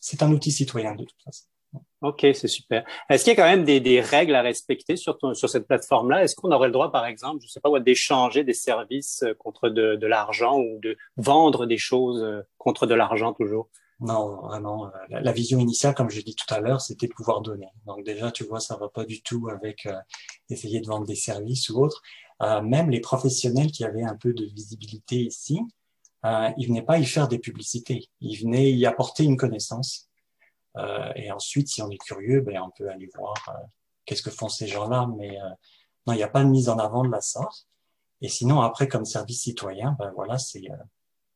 C'est 0.00 0.22
un 0.22 0.32
outil 0.32 0.52
citoyen 0.52 0.94
de 0.94 1.04
toute 1.04 1.22
façon. 1.22 1.44
OK, 2.02 2.26
c'est 2.34 2.48
super. 2.48 2.84
Est-ce 3.10 3.24
qu'il 3.24 3.32
y 3.32 3.36
a 3.36 3.42
quand 3.42 3.50
même 3.50 3.64
des, 3.64 3.80
des 3.80 4.00
règles 4.00 4.34
à 4.34 4.42
respecter 4.42 4.96
sur, 4.96 5.18
sur 5.34 5.48
cette 5.48 5.66
plateforme-là? 5.66 6.22
Est-ce 6.22 6.36
qu'on 6.36 6.52
aurait 6.52 6.68
le 6.68 6.72
droit, 6.72 6.92
par 6.92 7.06
exemple, 7.06 7.40
je 7.40 7.46
ne 7.46 7.50
sais 7.50 7.60
pas, 7.60 7.80
d'échanger 7.80 8.44
des 8.44 8.54
services 8.54 9.22
euh, 9.22 9.34
contre 9.34 9.68
de, 9.68 9.96
de 9.96 10.06
l'argent 10.06 10.58
ou 10.58 10.78
de 10.80 10.96
vendre 11.16 11.66
des 11.66 11.78
choses 11.78 12.22
euh, 12.22 12.42
contre 12.58 12.86
de 12.86 12.94
l'argent 12.94 13.32
toujours? 13.32 13.68
Non, 14.00 14.42
vraiment, 14.42 14.86
euh, 14.86 14.90
la, 15.08 15.32
vision 15.32 15.58
initiale, 15.58 15.94
comme 15.94 16.10
je 16.10 16.20
dit 16.20 16.34
tout 16.34 16.52
à 16.52 16.60
l'heure, 16.60 16.82
c'était 16.82 17.06
de 17.06 17.14
pouvoir 17.14 17.40
donner. 17.40 17.68
Donc 17.86 18.04
déjà, 18.04 18.30
tu 18.30 18.44
vois, 18.44 18.60
ça 18.60 18.76
va 18.76 18.88
pas 18.90 19.06
du 19.06 19.22
tout 19.22 19.48
avec 19.48 19.86
euh, 19.86 19.98
essayer 20.50 20.80
de 20.80 20.86
vendre 20.86 21.06
des 21.06 21.14
services 21.14 21.70
ou 21.70 21.82
autres. 21.82 22.02
Euh, 22.42 22.60
même 22.60 22.90
les 22.90 23.00
professionnels 23.00 23.70
qui 23.70 23.84
avaient 23.84 24.02
un 24.02 24.16
peu 24.16 24.34
de 24.34 24.44
visibilité 24.44 25.16
ici, 25.16 25.60
euh, 26.24 26.50
ils 26.58 26.68
venaient 26.68 26.82
pas 26.82 26.98
y 26.98 27.06
faire 27.06 27.28
des 27.28 27.38
publicités. 27.38 28.08
Ils 28.20 28.36
venaient 28.36 28.70
y 28.72 28.84
apporter 28.86 29.24
une 29.24 29.36
connaissance. 29.36 30.10
Euh, 30.76 31.12
et 31.16 31.32
ensuite, 31.32 31.68
si 31.68 31.80
on 31.82 31.90
est 31.90 31.98
curieux, 31.98 32.42
ben 32.42 32.60
on 32.60 32.70
peut 32.70 32.90
aller 32.90 33.08
voir 33.16 33.34
qu'est-ce 34.04 34.22
que 34.22 34.30
font 34.30 34.48
ces 34.48 34.66
gens-là. 34.66 35.08
Mais 35.16 35.38
non, 36.06 36.12
il 36.12 36.16
n'y 36.16 36.22
a 36.22 36.28
pas 36.28 36.44
de 36.44 36.50
mise 36.50 36.68
en 36.68 36.78
avant 36.78 37.04
de 37.04 37.10
la 37.10 37.20
sorte. 37.22 37.66
Et 38.20 38.28
sinon, 38.28 38.60
après, 38.60 38.88
comme 38.88 39.04
service 39.04 39.42
citoyen, 39.42 39.96
ben 39.98 40.12
voilà, 40.14 40.38
c'est 40.38 40.62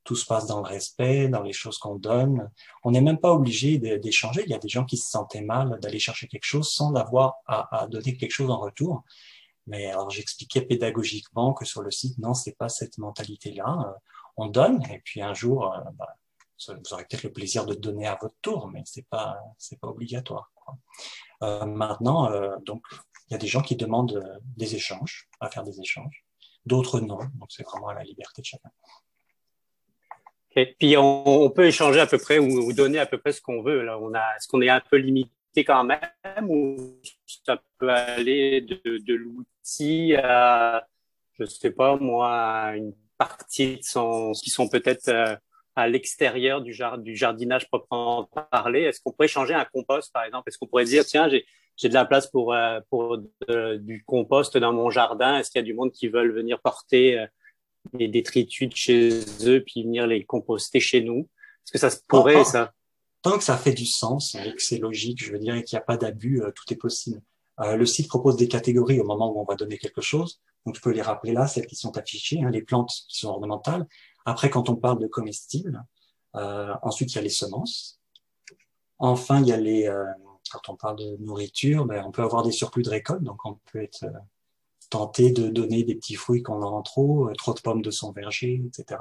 tout 0.04 0.16
se 0.16 0.26
passe 0.26 0.46
dans 0.46 0.60
le 0.60 0.66
respect, 0.66 1.28
dans 1.28 1.42
les 1.42 1.52
choses 1.52 1.78
qu'on 1.78 1.96
donne. 1.96 2.50
On 2.84 2.90
n'est 2.90 3.00
même 3.00 3.18
pas 3.18 3.32
obligé 3.32 3.78
d'échanger. 3.78 4.42
Il 4.46 4.50
y 4.50 4.54
a 4.54 4.58
des 4.58 4.68
gens 4.68 4.84
qui 4.84 4.96
se 4.96 5.10
sentaient 5.10 5.42
mal 5.42 5.78
d'aller 5.80 5.98
chercher 5.98 6.26
quelque 6.26 6.44
chose 6.44 6.70
sans 6.70 6.94
avoir 6.94 7.36
à, 7.46 7.86
donner 7.88 8.16
quelque 8.16 8.32
chose 8.32 8.50
en 8.50 8.58
retour. 8.58 9.02
Mais 9.66 9.90
alors 9.90 10.10
j'expliquais 10.10 10.62
pédagogiquement 10.62 11.52
que 11.52 11.64
sur 11.64 11.82
le 11.82 11.90
site, 11.90 12.18
non, 12.18 12.34
c'est 12.34 12.56
pas 12.56 12.68
cette 12.68 12.98
mentalité-là. 12.98 13.94
On 14.36 14.46
donne 14.46 14.82
et 14.90 15.00
puis 15.04 15.20
un 15.22 15.34
jour, 15.34 15.72
euh, 15.72 15.78
bah, 15.94 16.16
vous 16.66 16.94
aurez 16.94 17.04
peut-être 17.04 17.24
le 17.24 17.32
plaisir 17.32 17.66
de 17.66 17.74
donner 17.74 18.06
à 18.06 18.18
votre 18.20 18.36
tour, 18.42 18.68
mais 18.68 18.82
c'est 18.86 19.06
pas 19.08 19.38
c'est 19.58 19.78
pas 19.78 19.88
obligatoire. 19.88 20.50
Euh, 21.42 21.66
maintenant, 21.66 22.30
euh, 22.32 22.56
donc 22.64 22.82
il 23.28 23.32
y 23.32 23.34
a 23.34 23.38
des 23.38 23.46
gens 23.46 23.62
qui 23.62 23.76
demandent 23.76 24.40
des 24.56 24.74
échanges, 24.74 25.28
à 25.40 25.50
faire 25.50 25.62
des 25.62 25.78
échanges. 25.80 26.24
d'autres 26.64 27.00
non. 27.00 27.18
Donc 27.34 27.50
c'est 27.50 27.64
vraiment 27.64 27.88
à 27.88 27.94
la 27.94 28.02
liberté 28.02 28.42
de 28.42 28.46
chacun. 28.46 28.70
Et 30.56 30.74
Puis 30.78 30.96
on, 30.96 31.50
peut 31.50 31.66
échanger 31.66 32.00
à 32.00 32.06
peu 32.06 32.18
près 32.18 32.38
ou, 32.38 32.72
donner 32.72 32.98
à 32.98 33.06
peu 33.06 33.18
près 33.18 33.32
ce 33.32 33.40
qu'on 33.40 33.62
veut. 33.62 33.82
Là, 33.82 33.98
on 34.00 34.12
a, 34.14 34.36
est-ce 34.36 34.48
qu'on 34.48 34.60
est 34.60 34.68
un 34.68 34.80
peu 34.80 34.96
limité 34.96 35.30
quand 35.64 35.84
même 35.84 36.00
ou 36.48 37.00
ça 37.44 37.62
peut 37.78 37.90
aller 37.90 38.60
de, 38.60 38.98
de 38.98 39.14
l'outil 39.14 40.14
à, 40.16 40.86
je 41.38 41.44
sais 41.44 41.70
pas 41.70 41.96
moi, 41.96 42.72
une 42.76 42.94
partie 43.16 43.76
de 43.76 43.82
son, 43.82 44.32
qui 44.32 44.50
sont 44.50 44.68
peut-être 44.68 45.08
euh, 45.08 45.36
à 45.76 45.88
l'extérieur 45.88 46.62
du, 46.62 46.76
du 46.98 47.16
jardinage 47.16 47.68
proprement 47.68 48.28
parlé? 48.50 48.82
Est-ce 48.82 49.00
qu'on 49.00 49.12
pourrait 49.12 49.28
changer 49.28 49.54
un 49.54 49.64
compost, 49.64 50.12
par 50.12 50.24
exemple? 50.24 50.48
Est-ce 50.48 50.58
qu'on 50.58 50.66
pourrait 50.66 50.84
dire, 50.84 51.04
tiens, 51.04 51.28
j'ai 51.28 51.46
j'ai 51.80 51.88
de 51.88 51.94
la 51.94 52.04
place 52.04 52.26
pour, 52.26 52.52
euh, 52.52 52.80
pour 52.90 53.18
du 53.48 54.04
compost 54.06 54.58
dans 54.58 54.72
mon 54.72 54.90
jardin? 54.90 55.38
Est-ce 55.38 55.50
qu'il 55.50 55.60
y 55.60 55.64
a 55.64 55.66
du 55.66 55.72
monde 55.72 55.92
qui 55.92 56.08
veulent 56.08 56.32
venir 56.32 56.60
porter 56.60 57.18
euh, 57.18 57.26
des 57.92 58.08
détritus 58.08 58.70
chez 58.74 59.10
eux 59.46 59.62
puis 59.64 59.82
venir 59.82 60.06
les 60.06 60.24
composter 60.24 60.80
chez 60.80 61.02
nous 61.02 61.28
Est-ce 61.64 61.72
que 61.72 61.78
ça 61.78 61.90
se 61.90 61.98
pourrait, 62.06 62.44
ça? 62.44 62.72
Tant 63.22 63.36
que 63.36 63.44
ça 63.44 63.56
fait 63.56 63.72
du 63.72 63.86
sens 63.86 64.34
et 64.34 64.54
que 64.54 64.62
c'est 64.62 64.78
logique, 64.78 65.22
je 65.22 65.32
veux 65.32 65.38
dire, 65.38 65.54
qu'il 65.64 65.76
n'y 65.76 65.82
a 65.82 65.84
pas 65.84 65.96
d'abus, 65.96 66.42
euh, 66.42 66.50
tout 66.52 66.72
est 66.72 66.76
possible. 66.76 67.20
le 67.58 67.84
site 67.84 68.08
propose 68.08 68.36
des 68.36 68.48
catégories 68.48 69.00
au 69.00 69.04
moment 69.04 69.30
où 69.32 69.40
on 69.40 69.44
va 69.44 69.56
donner 69.56 69.76
quelque 69.76 70.00
chose. 70.00 70.40
Donc, 70.64 70.76
je 70.76 70.80
peux 70.80 70.90
les 70.90 71.02
rappeler 71.02 71.32
là, 71.32 71.46
celles 71.46 71.66
qui 71.66 71.76
sont 71.76 71.96
affichées, 71.98 72.42
hein, 72.42 72.50
les 72.50 72.62
plantes 72.62 72.90
qui 73.08 73.18
sont 73.18 73.28
ornementales. 73.28 73.86
Après, 74.24 74.48
quand 74.48 74.68
on 74.70 74.76
parle 74.76 74.98
de 75.00 75.06
comestibles, 75.06 75.82
ensuite, 76.34 77.12
il 77.12 77.16
y 77.16 77.18
a 77.18 77.22
les 77.22 77.28
semences. 77.28 78.00
Enfin, 78.98 79.40
il 79.40 79.48
y 79.48 79.52
a 79.52 79.56
les, 79.56 79.90
quand 80.50 80.68
on 80.68 80.76
parle 80.76 80.96
de 80.96 81.16
nourriture, 81.20 81.86
ben, 81.86 82.04
on 82.06 82.10
peut 82.10 82.22
avoir 82.22 82.42
des 82.42 82.52
surplus 82.52 82.82
de 82.82 82.90
récolte, 82.90 83.22
donc 83.22 83.44
on 83.44 83.58
peut 83.70 83.82
être 83.82 84.04
euh, 84.94 84.98
tenté 84.98 85.32
de 85.32 85.48
donner 85.48 85.84
des 85.84 85.94
petits 85.94 86.14
fruits 86.14 86.42
qu'on 86.42 86.62
a 86.62 86.66
en 86.66 86.82
trop, 86.82 87.28
euh, 87.28 87.32
trop 87.34 87.54
de 87.54 87.60
pommes 87.60 87.82
de 87.82 87.90
son 87.90 88.12
verger, 88.12 88.62
etc. 88.66 89.00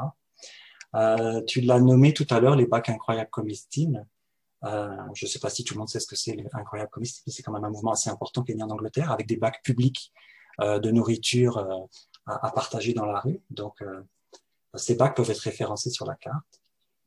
Euh, 0.95 1.41
tu 1.45 1.61
l'as 1.61 1.79
nommé 1.79 2.13
tout 2.13 2.27
à 2.29 2.39
l'heure, 2.39 2.55
les 2.55 2.65
bacs 2.65 2.89
incroyables 2.89 3.29
comestibles. 3.29 4.05
Euh, 4.65 4.89
je 5.13 5.25
ne 5.25 5.29
sais 5.29 5.39
pas 5.39 5.49
si 5.49 5.63
tout 5.63 5.73
le 5.73 5.79
monde 5.79 5.89
sait 5.89 5.99
ce 5.99 6.07
que 6.07 6.15
c'est 6.15 6.33
les 6.33 6.47
incroyables 6.53 6.89
comestibles, 6.89 7.23
mais 7.27 7.33
c'est 7.33 7.43
quand 7.43 7.53
même 7.53 7.63
un 7.63 7.69
mouvement 7.69 7.91
assez 7.91 8.09
important 8.09 8.43
qui 8.43 8.51
est 8.51 8.55
né 8.55 8.63
en 8.63 8.69
Angleterre, 8.69 9.11
avec 9.11 9.27
des 9.27 9.37
bacs 9.37 9.61
publics 9.63 10.11
euh, 10.61 10.79
de 10.79 10.91
nourriture 10.91 11.57
euh, 11.57 11.77
à, 12.25 12.47
à, 12.47 12.51
partager 12.51 12.93
dans 12.93 13.05
la 13.05 13.19
rue. 13.19 13.41
Donc, 13.49 13.83
ces 14.75 14.95
bacs 14.95 15.15
peuvent 15.15 15.29
être 15.29 15.39
référencés 15.39 15.89
sur 15.89 16.05
la 16.05 16.15
carte. 16.15 16.61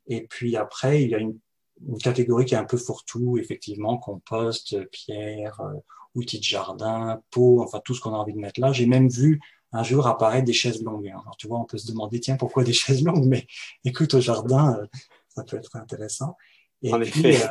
Et 0.07 0.27
puis 0.27 0.57
après, 0.57 1.03
il 1.03 1.09
y 1.09 1.15
a 1.15 1.19
une 1.19 1.39
une 1.87 1.97
catégorie 1.97 2.45
qui 2.45 2.53
est 2.53 2.57
un 2.57 2.65
peu 2.65 2.77
fourre-tout, 2.77 3.37
effectivement, 3.37 3.97
compost, 3.97 4.77
pierre, 4.89 5.59
euh, 5.61 5.73
outils 6.15 6.39
de 6.39 6.43
jardin, 6.43 7.21
pot, 7.31 7.61
enfin 7.61 7.81
tout 7.83 7.93
ce 7.95 8.01
qu'on 8.01 8.13
a 8.13 8.17
envie 8.17 8.33
de 8.33 8.39
mettre 8.39 8.59
là. 8.59 8.71
J'ai 8.71 8.85
même 8.85 9.09
vu 9.09 9.39
un 9.71 9.83
jour 9.83 10.05
apparaître 10.07 10.45
des 10.45 10.53
chaises 10.53 10.83
longues. 10.83 11.07
Alors 11.07 11.35
tu 11.37 11.47
vois, 11.47 11.59
on 11.59 11.65
peut 11.65 11.77
se 11.77 11.87
demander, 11.87 12.19
tiens, 12.19 12.37
pourquoi 12.37 12.63
des 12.63 12.73
chaises 12.73 13.03
longues 13.03 13.25
Mais 13.25 13.47
écoute, 13.83 14.13
au 14.13 14.21
jardin, 14.21 14.77
euh, 14.79 14.85
ça 15.29 15.43
peut 15.43 15.57
être 15.57 15.75
intéressant. 15.75 16.37
Et 16.83 16.91
puis, 16.91 17.37
euh, 17.37 17.47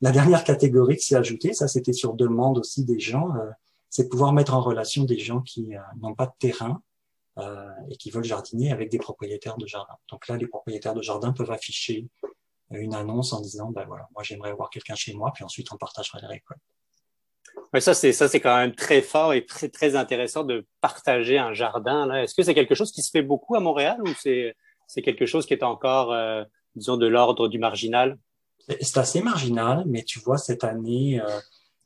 la 0.00 0.12
dernière 0.12 0.44
catégorie 0.44 0.96
qui 0.96 1.06
s'est 1.06 1.16
ajoutée, 1.16 1.52
ça 1.52 1.66
c'était 1.66 1.92
sur 1.92 2.14
demande 2.14 2.58
aussi 2.58 2.84
des 2.84 3.00
gens, 3.00 3.32
c'est 3.90 4.04
de 4.04 4.08
pouvoir 4.08 4.32
mettre 4.32 4.54
en 4.54 4.60
relation 4.60 5.02
des 5.02 5.18
gens 5.18 5.40
qui 5.40 5.72
n'ont 6.00 6.14
pas 6.14 6.26
de 6.26 6.32
terrain 6.38 6.80
et 7.88 7.96
qui 7.96 8.12
veulent 8.12 8.22
jardiner 8.22 8.70
avec 8.70 8.88
des 8.88 8.98
propriétaires 8.98 9.56
de 9.56 9.66
jardin. 9.66 9.94
Donc 10.08 10.28
là, 10.28 10.36
les 10.36 10.46
propriétaires 10.46 10.94
de 10.94 11.02
jardin 11.02 11.32
peuvent 11.32 11.50
afficher 11.50 12.06
une 12.70 12.94
annonce 12.94 13.32
en 13.32 13.40
disant, 13.40 13.70
ben 13.70 13.84
voilà, 13.86 14.08
moi 14.14 14.22
j'aimerais 14.22 14.50
avoir 14.50 14.70
quelqu'un 14.70 14.94
chez 14.94 15.14
moi, 15.14 15.32
puis 15.34 15.44
ensuite 15.44 15.72
on 15.72 15.76
partagera 15.76 16.18
les 16.20 16.26
récoltes. 16.26 16.60
Ouais, 17.72 17.80
ça 17.80 17.94
c'est 17.94 18.12
ça 18.12 18.28
c'est 18.28 18.40
quand 18.40 18.56
même 18.56 18.74
très 18.74 19.02
fort 19.02 19.32
et 19.32 19.44
très 19.44 19.68
très 19.68 19.96
intéressant 19.96 20.44
de 20.44 20.66
partager 20.80 21.38
un 21.38 21.52
jardin. 21.52 22.06
Là, 22.06 22.22
est-ce 22.22 22.34
que 22.34 22.42
c'est 22.42 22.54
quelque 22.54 22.74
chose 22.74 22.92
qui 22.92 23.02
se 23.02 23.10
fait 23.10 23.22
beaucoup 23.22 23.56
à 23.56 23.60
Montréal 23.60 23.98
ou 24.02 24.08
c'est 24.20 24.54
c'est 24.86 25.02
quelque 25.02 25.26
chose 25.26 25.46
qui 25.46 25.54
est 25.54 25.62
encore 25.62 26.12
euh, 26.12 26.44
disons 26.74 26.96
de 26.96 27.06
l'ordre 27.06 27.48
du 27.48 27.58
marginal? 27.58 28.18
C'est 28.80 28.98
assez 28.98 29.22
marginal, 29.22 29.84
mais 29.86 30.02
tu 30.02 30.18
vois 30.20 30.38
cette 30.38 30.64
année. 30.64 31.20
Euh, 31.20 31.40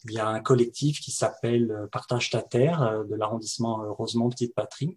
il 0.06 0.12
y 0.12 0.18
a 0.18 0.26
un 0.26 0.40
collectif 0.40 0.98
qui 1.00 1.10
s'appelle 1.10 1.70
euh, 1.70 1.86
Partage 1.86 2.30
ta 2.30 2.40
terre 2.40 3.04
de 3.06 3.14
l'arrondissement 3.14 3.82
Rosemont 3.92 4.30
Petite 4.30 4.54
Patrie, 4.54 4.96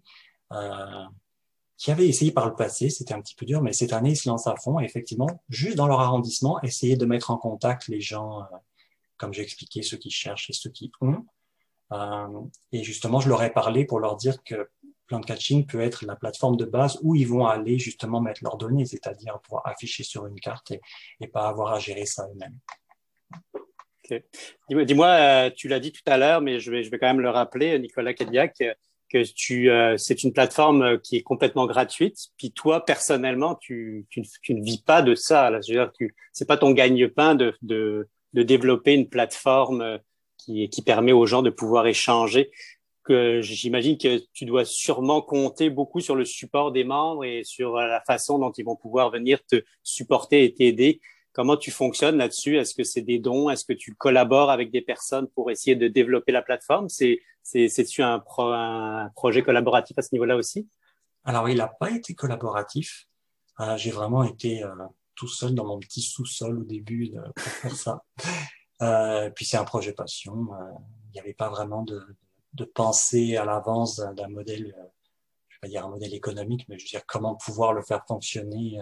qui 1.76 1.90
avaient 1.90 2.08
essayé 2.08 2.30
par 2.30 2.46
le 2.46 2.54
passé, 2.54 2.88
c'était 2.88 3.14
un 3.14 3.20
petit 3.20 3.34
peu 3.34 3.46
dur, 3.46 3.60
mais 3.62 3.72
cette 3.72 3.92
année, 3.92 4.10
ils 4.10 4.16
se 4.16 4.28
lancent 4.28 4.46
à 4.46 4.56
fond. 4.56 4.78
Et 4.80 4.84
effectivement, 4.84 5.28
juste 5.48 5.76
dans 5.76 5.86
leur 5.86 6.00
arrondissement, 6.00 6.60
essayer 6.62 6.96
de 6.96 7.04
mettre 7.04 7.30
en 7.30 7.36
contact 7.36 7.88
les 7.88 8.00
gens, 8.00 8.42
euh, 8.42 8.44
comme 9.16 9.32
j'ai 9.32 9.42
expliqué, 9.42 9.82
ceux 9.82 9.96
qui 9.96 10.10
cherchent 10.10 10.50
et 10.50 10.52
ceux 10.52 10.70
qui 10.70 10.92
ont. 11.00 11.24
Euh, 11.92 12.40
et 12.72 12.82
justement, 12.84 13.20
je 13.20 13.28
leur 13.28 13.42
ai 13.42 13.52
parlé 13.52 13.84
pour 13.84 13.98
leur 13.98 14.16
dire 14.16 14.42
que 14.44 14.70
Plant 15.06 15.20
Catching 15.20 15.66
peut 15.66 15.80
être 15.80 16.06
la 16.06 16.16
plateforme 16.16 16.56
de 16.56 16.64
base 16.64 16.98
où 17.02 17.14
ils 17.14 17.28
vont 17.28 17.46
aller 17.46 17.78
justement 17.78 18.20
mettre 18.20 18.42
leurs 18.42 18.56
données, 18.56 18.86
c'est-à-dire 18.86 19.38
pouvoir 19.40 19.66
afficher 19.66 20.02
sur 20.02 20.26
une 20.26 20.40
carte 20.40 20.72
et, 21.20 21.28
pas 21.28 21.48
avoir 21.48 21.72
à 21.74 21.78
gérer 21.78 22.06
ça 22.06 22.26
eux-mêmes. 22.30 22.58
Dis-moi, 24.68 25.06
euh, 25.06 25.50
tu 25.54 25.68
l'as 25.68 25.80
dit 25.80 25.92
tout 25.92 26.02
à 26.06 26.16
l'heure, 26.16 26.40
mais 26.40 26.60
je 26.60 26.70
vais, 26.70 26.84
je 26.84 26.90
vais 26.90 26.98
quand 26.98 27.06
même 27.06 27.20
le 27.20 27.30
rappeler, 27.30 27.78
Nicolas 27.78 28.14
Cadillac 28.14 28.62
que 29.14 29.32
tu, 29.32 29.70
euh, 29.70 29.96
c'est 29.96 30.24
une 30.24 30.32
plateforme 30.32 30.82
euh, 30.82 30.98
qui 30.98 31.16
est 31.16 31.22
complètement 31.22 31.66
gratuite. 31.66 32.16
Puis 32.36 32.50
toi, 32.50 32.84
personnellement, 32.84 33.54
tu, 33.54 34.06
tu, 34.10 34.22
tu 34.42 34.54
ne 34.54 34.64
vis 34.64 34.82
pas 34.82 35.02
de 35.02 35.14
ça. 35.14 35.50
Là. 35.50 35.60
Je 35.60 35.72
veux 35.72 35.78
dire, 35.78 35.92
tu, 35.92 36.14
c'est 36.32 36.48
pas 36.48 36.56
ton 36.56 36.72
gagne-pain 36.72 37.34
de, 37.36 37.54
de, 37.62 38.08
de 38.32 38.42
développer 38.42 38.94
une 38.94 39.08
plateforme 39.08 39.82
euh, 39.82 39.98
qui, 40.36 40.68
qui 40.68 40.82
permet 40.82 41.12
aux 41.12 41.26
gens 41.26 41.42
de 41.42 41.50
pouvoir 41.50 41.86
échanger. 41.86 42.50
Que 43.04 43.40
j'imagine 43.42 43.98
que 43.98 44.22
tu 44.32 44.46
dois 44.46 44.64
sûrement 44.64 45.20
compter 45.20 45.70
beaucoup 45.70 46.00
sur 46.00 46.16
le 46.16 46.24
support 46.24 46.72
des 46.72 46.84
membres 46.84 47.24
et 47.24 47.44
sur 47.44 47.76
la 47.76 48.00
façon 48.00 48.38
dont 48.38 48.50
ils 48.52 48.64
vont 48.64 48.76
pouvoir 48.76 49.10
venir 49.10 49.38
te 49.44 49.62
supporter 49.82 50.44
et 50.44 50.54
t'aider. 50.54 51.00
Comment 51.34 51.58
tu 51.58 51.70
fonctionnes 51.70 52.16
là-dessus? 52.16 52.56
Est-ce 52.56 52.74
que 52.74 52.84
c'est 52.84 53.02
des 53.02 53.18
dons? 53.18 53.50
Est-ce 53.50 53.64
que 53.66 53.74
tu 53.74 53.94
collabores 53.94 54.50
avec 54.50 54.70
des 54.70 54.80
personnes 54.80 55.28
pour 55.34 55.50
essayer 55.50 55.76
de 55.76 55.88
développer 55.88 56.32
la 56.32 56.42
plateforme? 56.42 56.88
C'est 56.88 57.20
c'est-tu 57.44 58.02
un, 58.02 58.24
un, 58.38 59.10
projet 59.14 59.42
collaboratif 59.42 59.96
à 59.98 60.02
ce 60.02 60.08
niveau-là 60.12 60.36
aussi? 60.36 60.68
Alors, 61.24 61.48
il 61.48 61.58
n'a 61.58 61.68
pas 61.68 61.90
été 61.90 62.14
collaboratif. 62.14 63.06
Euh, 63.60 63.76
J'ai 63.76 63.90
vraiment 63.90 64.24
été 64.24 64.64
euh, 64.64 64.74
tout 65.14 65.28
seul 65.28 65.54
dans 65.54 65.64
mon 65.64 65.78
petit 65.78 66.02
sous-sol 66.02 66.58
au 66.58 66.64
début 66.64 67.08
de, 67.08 67.20
pour 67.20 67.52
faire 67.52 67.76
ça. 67.76 68.02
Euh, 68.82 69.30
puis 69.30 69.44
c'est 69.44 69.56
un 69.56 69.64
projet 69.64 69.92
passion. 69.92 70.48
Euh, 70.52 70.72
il 71.06 71.12
n'y 71.12 71.20
avait 71.20 71.32
pas 71.32 71.48
vraiment 71.48 71.82
de, 71.82 72.04
de 72.54 72.64
pensée 72.64 73.36
à 73.36 73.44
l'avance 73.44 74.00
d'un 74.16 74.28
modèle, 74.28 74.74
euh, 74.76 74.84
je 75.48 75.54
vais 75.54 75.60
pas 75.60 75.68
dire 75.68 75.86
un 75.86 75.90
modèle 75.90 76.12
économique, 76.12 76.66
mais 76.68 76.76
je 76.76 76.84
veux 76.84 76.88
dire 76.88 77.06
comment 77.06 77.36
pouvoir 77.36 77.72
le 77.72 77.82
faire 77.82 78.04
fonctionner 78.04 78.80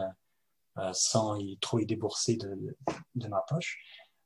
sans 0.95 1.37
y, 1.37 1.59
trop 1.59 1.79
y 1.79 1.85
débourser 1.85 2.37
de, 2.37 2.75
de 3.15 3.29
ma 3.29 3.45
poche. 3.47 3.79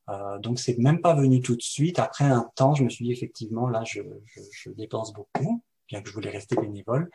Euh, 0.08 0.38
donc 0.38 0.58
c'est 0.58 0.78
même 0.78 1.00
pas 1.00 1.14
venu 1.14 1.40
tout 1.40 1.56
de 1.56 1.62
suite. 1.62 1.98
Après 1.98 2.24
un 2.24 2.48
temps, 2.54 2.74
je 2.74 2.84
me 2.84 2.88
suis 2.88 3.04
dit 3.04 3.12
effectivement 3.12 3.68
là, 3.68 3.82
je, 3.84 4.00
je, 4.26 4.40
je 4.52 4.70
dépense 4.70 5.12
beaucoup, 5.12 5.62
bien 5.88 6.02
que 6.02 6.08
je 6.08 6.14
voulais 6.14 6.30
rester 6.30 6.56
bénévole. 6.56 7.10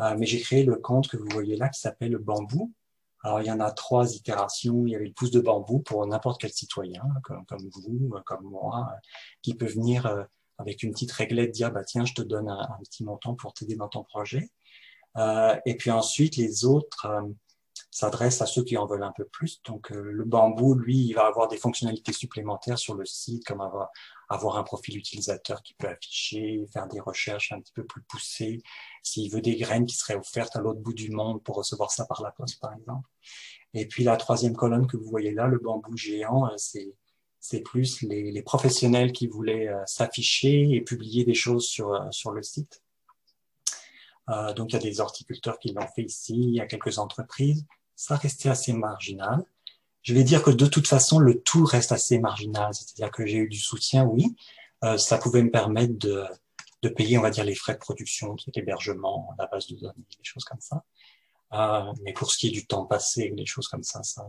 Euh, 0.00 0.16
mais 0.18 0.26
j'ai 0.26 0.40
créé 0.40 0.64
le 0.64 0.76
compte 0.76 1.08
que 1.08 1.16
vous 1.16 1.28
voyez 1.30 1.56
là 1.56 1.68
qui 1.68 1.80
s'appelle 1.80 2.16
Bambou. 2.16 2.72
Alors 3.22 3.40
il 3.40 3.46
y 3.46 3.50
en 3.50 3.60
a 3.60 3.70
trois 3.70 4.14
itérations. 4.14 4.86
Il 4.86 4.90
y 4.90 4.96
avait 4.96 5.06
le 5.06 5.12
pouce 5.12 5.30
de 5.30 5.40
bambou 5.40 5.78
pour 5.80 6.06
n'importe 6.06 6.40
quel 6.40 6.52
citoyen, 6.52 7.02
comme, 7.22 7.44
vous, 7.72 8.12
comme 8.26 8.44
moi, 8.44 8.90
qui 9.42 9.54
peut 9.54 9.66
venir 9.66 10.06
euh, 10.06 10.24
avec 10.58 10.82
une 10.82 10.92
petite 10.92 11.12
réglette 11.12 11.52
dire 11.52 11.72
bah 11.72 11.84
tiens, 11.84 12.04
je 12.04 12.14
te 12.14 12.22
donne 12.22 12.48
un, 12.48 12.60
un 12.60 12.78
petit 12.82 13.04
montant 13.04 13.34
pour 13.34 13.54
t'aider 13.54 13.76
dans 13.76 13.88
ton 13.88 14.04
projet. 14.04 14.50
Euh, 15.16 15.56
et 15.64 15.76
puis 15.76 15.90
ensuite 15.90 16.36
les 16.36 16.64
autres 16.64 17.06
euh, 17.06 17.22
s'adresse 17.90 18.42
à 18.42 18.46
ceux 18.46 18.64
qui 18.64 18.76
en 18.76 18.86
veulent 18.86 19.02
un 19.02 19.12
peu 19.12 19.24
plus. 19.24 19.62
Donc 19.64 19.92
euh, 19.92 20.00
le 20.00 20.24
bambou, 20.24 20.74
lui, 20.74 20.98
il 20.98 21.12
va 21.14 21.26
avoir 21.26 21.48
des 21.48 21.56
fonctionnalités 21.56 22.12
supplémentaires 22.12 22.78
sur 22.78 22.94
le 22.94 23.04
site, 23.04 23.44
comme 23.44 23.60
avoir, 23.60 23.90
avoir 24.28 24.56
un 24.56 24.62
profil 24.62 24.96
utilisateur 24.96 25.62
qui 25.62 25.74
peut 25.74 25.88
afficher, 25.88 26.66
faire 26.72 26.88
des 26.88 27.00
recherches 27.00 27.52
un 27.52 27.60
petit 27.60 27.72
peu 27.72 27.84
plus 27.84 28.02
poussées, 28.02 28.62
s'il 29.02 29.30
veut 29.32 29.40
des 29.40 29.56
graines 29.56 29.86
qui 29.86 29.96
seraient 29.96 30.16
offertes 30.16 30.56
à 30.56 30.60
l'autre 30.60 30.80
bout 30.80 30.94
du 30.94 31.10
monde 31.10 31.42
pour 31.42 31.56
recevoir 31.56 31.90
ça 31.90 32.06
par 32.06 32.22
la 32.22 32.30
poste, 32.30 32.60
par 32.60 32.72
exemple. 32.74 33.08
Et 33.74 33.86
puis 33.86 34.04
la 34.04 34.16
troisième 34.16 34.56
colonne 34.56 34.86
que 34.86 34.96
vous 34.96 35.08
voyez 35.08 35.32
là, 35.32 35.46
le 35.46 35.58
bambou 35.58 35.96
géant, 35.96 36.46
euh, 36.46 36.54
c'est 36.56 36.94
c'est 37.40 37.60
plus 37.60 38.00
les, 38.00 38.32
les, 38.32 38.42
professionnels 38.42 39.12
qui 39.12 39.26
voulaient 39.26 39.68
euh, 39.68 39.84
s'afficher 39.84 40.70
et 40.70 40.80
publier 40.80 41.24
des 41.24 41.34
choses 41.34 41.66
sur, 41.66 42.08
sur 42.10 42.30
le 42.30 42.42
site. 42.42 42.83
Euh, 44.30 44.54
donc 44.54 44.70
il 44.70 44.74
y 44.74 44.76
a 44.76 44.82
des 44.82 45.00
horticulteurs 45.00 45.58
qui 45.58 45.72
l'ont 45.72 45.86
fait 45.94 46.02
ici, 46.02 46.34
il 46.34 46.54
y 46.54 46.60
a 46.60 46.66
quelques 46.66 46.98
entreprises 46.98 47.66
ça 47.96 48.16
restait 48.16 48.48
assez 48.48 48.72
marginal. 48.72 49.44
Je 50.02 50.12
vais 50.14 50.24
dire 50.24 50.42
que 50.42 50.50
de 50.50 50.66
toute 50.66 50.86
façon, 50.86 51.18
le 51.18 51.40
tout 51.40 51.64
reste 51.64 51.92
assez 51.92 52.18
marginal. 52.18 52.74
C'est-à-dire 52.74 53.10
que 53.10 53.24
j'ai 53.24 53.38
eu 53.38 53.48
du 53.48 53.58
soutien, 53.58 54.04
oui. 54.04 54.36
Euh, 54.84 54.98
ça 54.98 55.18
pouvait 55.18 55.42
me 55.42 55.50
permettre 55.50 55.98
de, 55.98 56.24
de 56.82 56.88
payer, 56.88 57.16
on 57.16 57.22
va 57.22 57.30
dire, 57.30 57.44
les 57.44 57.54
frais 57.54 57.74
de 57.74 57.78
production, 57.78 58.36
l'hébergement, 58.54 59.34
la 59.38 59.46
base 59.46 59.66
de 59.68 59.76
données, 59.76 59.94
des 59.96 60.24
choses 60.24 60.44
comme 60.44 60.60
ça. 60.60 60.84
Euh, 61.54 61.92
mais 62.02 62.12
pour 62.12 62.30
ce 62.30 62.36
qui 62.36 62.48
est 62.48 62.50
du 62.50 62.66
temps 62.66 62.84
passé, 62.84 63.32
des 63.34 63.46
choses 63.46 63.68
comme 63.68 63.82
ça, 63.82 64.02
ça, 64.02 64.26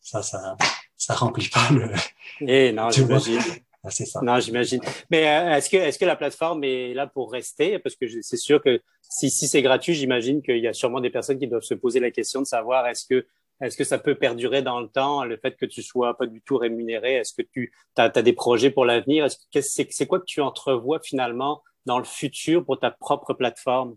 ça, 0.00 0.22
ça, 0.22 0.56
ça 0.96 1.14
remplit 1.14 1.48
pas 1.48 1.70
le. 1.70 1.94
Eh 2.40 2.72
non, 2.72 2.90
j'imagine. 2.90 3.40
C'est 3.88 4.04
ça. 4.04 4.20
Non, 4.22 4.38
j'imagine. 4.40 4.80
Mais 5.10 5.26
euh, 5.26 5.56
est-ce 5.56 5.70
que, 5.70 5.76
est-ce 5.76 5.98
que 5.98 6.04
la 6.04 6.16
plateforme 6.16 6.64
est 6.64 6.92
là 6.92 7.06
pour 7.06 7.32
rester? 7.32 7.78
Parce 7.78 7.96
que 7.96 8.06
c'est 8.20 8.36
sûr 8.36 8.62
que 8.62 8.80
si, 9.00 9.30
si 9.30 9.48
c'est 9.48 9.62
gratuit, 9.62 9.94
j'imagine 9.94 10.42
qu'il 10.42 10.58
y 10.58 10.68
a 10.68 10.72
sûrement 10.72 11.00
des 11.00 11.10
personnes 11.10 11.38
qui 11.38 11.48
doivent 11.48 11.62
se 11.62 11.74
poser 11.74 12.00
la 12.00 12.10
question 12.10 12.40
de 12.40 12.46
savoir 12.46 12.86
est-ce 12.86 13.06
que 13.06 13.26
est-ce 13.60 13.76
que 13.76 13.84
ça 13.84 13.98
peut 13.98 14.14
perdurer 14.14 14.62
dans 14.62 14.80
le 14.80 14.88
temps, 14.88 15.24
le 15.24 15.36
fait 15.36 15.54
que 15.54 15.66
tu 15.66 15.82
sois 15.82 16.16
pas 16.16 16.26
du 16.26 16.40
tout 16.40 16.56
rémunéré? 16.56 17.16
Est-ce 17.16 17.34
que 17.34 17.42
tu 17.42 17.72
as, 17.96 18.08
des 18.08 18.32
projets 18.32 18.70
pour 18.70 18.86
l'avenir? 18.86 19.28
C'est 19.60 20.06
quoi 20.06 20.18
que 20.18 20.24
tu 20.24 20.40
entrevois 20.40 20.98
finalement 21.00 21.62
dans 21.84 21.98
le 21.98 22.04
futur 22.04 22.64
pour 22.64 22.78
ta 22.78 22.90
propre 22.90 23.34
plateforme? 23.34 23.96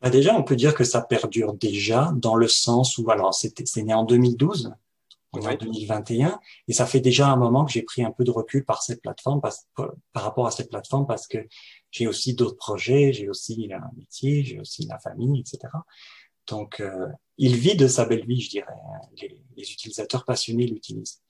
Bah 0.00 0.10
déjà, 0.10 0.34
on 0.34 0.42
peut 0.42 0.56
dire 0.56 0.74
que 0.74 0.82
ça 0.82 1.02
perdure 1.02 1.52
déjà 1.54 2.10
dans 2.16 2.34
le 2.34 2.48
sens 2.48 2.98
où, 2.98 3.10
alors, 3.10 3.34
c'est 3.34 3.76
né 3.76 3.94
en 3.94 4.04
2012, 4.04 4.72
en 5.32 5.54
2021, 5.54 6.40
et 6.68 6.72
ça 6.72 6.86
fait 6.86 7.00
déjà 7.00 7.28
un 7.28 7.36
moment 7.36 7.64
que 7.64 7.72
j'ai 7.72 7.82
pris 7.82 8.02
un 8.02 8.10
peu 8.10 8.24
de 8.24 8.30
recul 8.30 8.64
par 8.64 8.82
cette 8.82 9.00
plateforme, 9.00 9.40
par, 9.40 9.52
par 10.12 10.22
rapport 10.22 10.46
à 10.46 10.50
cette 10.50 10.70
plateforme, 10.70 11.06
parce 11.06 11.26
que 11.26 11.38
j'ai 11.90 12.06
aussi 12.06 12.34
d'autres 12.34 12.56
projets, 12.56 13.12
j'ai 13.12 13.28
aussi 13.28 13.70
un 13.72 13.90
métier, 13.96 14.42
j'ai 14.42 14.58
aussi 14.58 14.86
la 14.86 14.98
famille, 14.98 15.40
etc. 15.40 15.72
Donc, 16.48 16.80
euh, 16.80 17.06
il 17.38 17.56
vit 17.56 17.76
de 17.76 17.86
sa 17.86 18.06
belle 18.06 18.26
vie, 18.26 18.40
je 18.40 18.50
dirais. 18.50 18.66
Hein. 18.72 19.06
Les, 19.20 19.40
les 19.56 19.72
utilisateurs 19.72 20.24
passionnés 20.24 20.66
l'utilisent. 20.66 21.22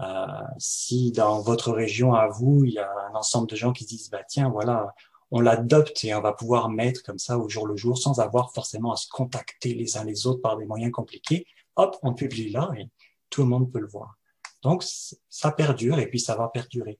Euh, 0.00 0.26
si 0.58 1.12
dans 1.12 1.40
votre 1.40 1.72
région, 1.72 2.14
à 2.14 2.28
vous, 2.28 2.64
il 2.64 2.74
y 2.74 2.78
a 2.78 2.90
un 3.10 3.14
ensemble 3.14 3.48
de 3.48 3.56
gens 3.56 3.72
qui 3.72 3.84
disent, 3.84 4.10
bah 4.10 4.22
tiens, 4.28 4.48
voilà, 4.48 4.94
on 5.30 5.40
l'adopte 5.40 6.04
et 6.04 6.14
on 6.14 6.20
va 6.20 6.32
pouvoir 6.32 6.68
mettre 6.68 7.02
comme 7.02 7.18
ça 7.18 7.38
au 7.38 7.48
jour 7.48 7.66
le 7.66 7.76
jour 7.76 7.98
sans 7.98 8.20
avoir 8.20 8.52
forcément 8.52 8.92
à 8.92 8.96
se 8.96 9.08
contacter 9.08 9.74
les 9.74 9.96
uns 9.96 10.04
les 10.04 10.26
autres 10.26 10.42
par 10.42 10.56
des 10.56 10.66
moyens 10.66 10.92
compliqués. 10.92 11.46
Hop, 11.76 11.96
on 12.02 12.14
publie 12.14 12.50
là 12.50 12.70
et 12.76 12.88
tout 13.32 13.42
le 13.42 13.48
monde 13.48 13.72
peut 13.72 13.80
le 13.80 13.88
voir. 13.88 14.16
Donc, 14.62 14.84
ça 15.28 15.50
perdure 15.50 15.98
et 15.98 16.08
puis 16.08 16.20
ça 16.20 16.36
va 16.36 16.48
perdurer. 16.48 16.98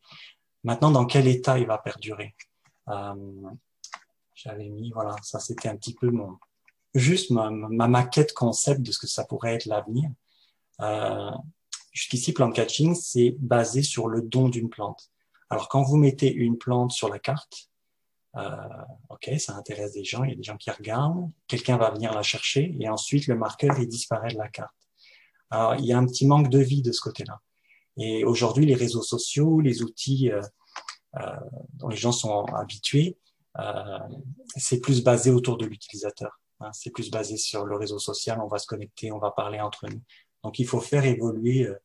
Maintenant, 0.64 0.90
dans 0.90 1.06
quel 1.06 1.28
état 1.28 1.58
il 1.58 1.66
va 1.66 1.78
perdurer? 1.78 2.34
Euh, 2.88 3.14
J'avais 4.34 4.68
mis, 4.68 4.90
voilà, 4.90 5.14
ça 5.22 5.38
c'était 5.38 5.68
un 5.68 5.76
petit 5.76 5.94
peu 5.94 6.10
mon 6.10 6.38
juste 6.94 7.30
ma, 7.30 7.50
ma, 7.50 7.88
maquette 7.88 8.34
concept 8.34 8.82
de 8.82 8.92
ce 8.92 8.98
que 8.98 9.06
ça 9.06 9.24
pourrait 9.24 9.54
être 9.54 9.66
l'avenir. 9.66 10.10
Euh, 10.80 11.30
Jusqu'ici, 11.92 12.32
plant 12.32 12.50
catching, 12.50 12.94
c'est 12.94 13.36
basé 13.38 13.82
sur 13.82 14.08
le 14.08 14.22
don 14.22 14.48
d'une 14.48 14.70
plante. 14.70 15.10
Alors, 15.50 15.68
quand 15.68 15.82
vous 15.82 15.98
mettez 15.98 16.32
une 16.32 16.56
plante 16.56 16.90
sur 16.90 17.10
la 17.10 17.18
carte, 17.18 17.68
euh, 18.36 18.56
ok, 19.10 19.30
ça 19.38 19.54
intéresse 19.54 19.92
des 19.92 20.04
gens, 20.04 20.24
il 20.24 20.30
y 20.30 20.32
a 20.32 20.36
des 20.36 20.42
gens 20.42 20.56
qui 20.56 20.70
regardent, 20.70 21.30
quelqu'un 21.46 21.76
va 21.76 21.90
venir 21.90 22.14
la 22.14 22.22
chercher 22.22 22.74
et 22.80 22.88
ensuite 22.88 23.26
le 23.26 23.36
marqueur 23.36 23.78
il 23.78 23.86
disparaît 23.86 24.32
de 24.32 24.38
la 24.38 24.48
carte. 24.48 24.81
Alors 25.52 25.76
il 25.76 25.84
y 25.84 25.92
a 25.92 25.98
un 25.98 26.06
petit 26.06 26.26
manque 26.26 26.48
de 26.48 26.58
vie 26.58 26.82
de 26.82 26.92
ce 26.92 27.00
côté-là. 27.00 27.40
Et 27.98 28.24
aujourd'hui, 28.24 28.66
les 28.66 28.74
réseaux 28.74 29.02
sociaux, 29.02 29.60
les 29.60 29.82
outils 29.82 30.30
euh, 30.30 30.40
euh, 31.20 31.36
dont 31.74 31.88
les 31.88 31.96
gens 31.96 32.12
sont 32.12 32.44
habitués, 32.46 33.18
euh, 33.58 33.98
c'est 34.56 34.80
plus 34.80 35.04
basé 35.04 35.30
autour 35.30 35.58
de 35.58 35.66
l'utilisateur. 35.66 36.40
Hein. 36.60 36.70
c'est 36.72 36.90
plus 36.90 37.10
basé 37.10 37.36
sur 37.36 37.66
le 37.66 37.76
réseau 37.76 37.98
social. 37.98 38.40
On 38.40 38.48
va 38.48 38.58
se 38.58 38.66
connecter, 38.66 39.12
on 39.12 39.18
va 39.18 39.30
parler 39.30 39.60
entre 39.60 39.86
nous. 39.88 40.00
Donc 40.42 40.58
il 40.58 40.66
faut 40.66 40.80
faire 40.80 41.04
évoluer 41.04 41.66
euh, 41.66 41.76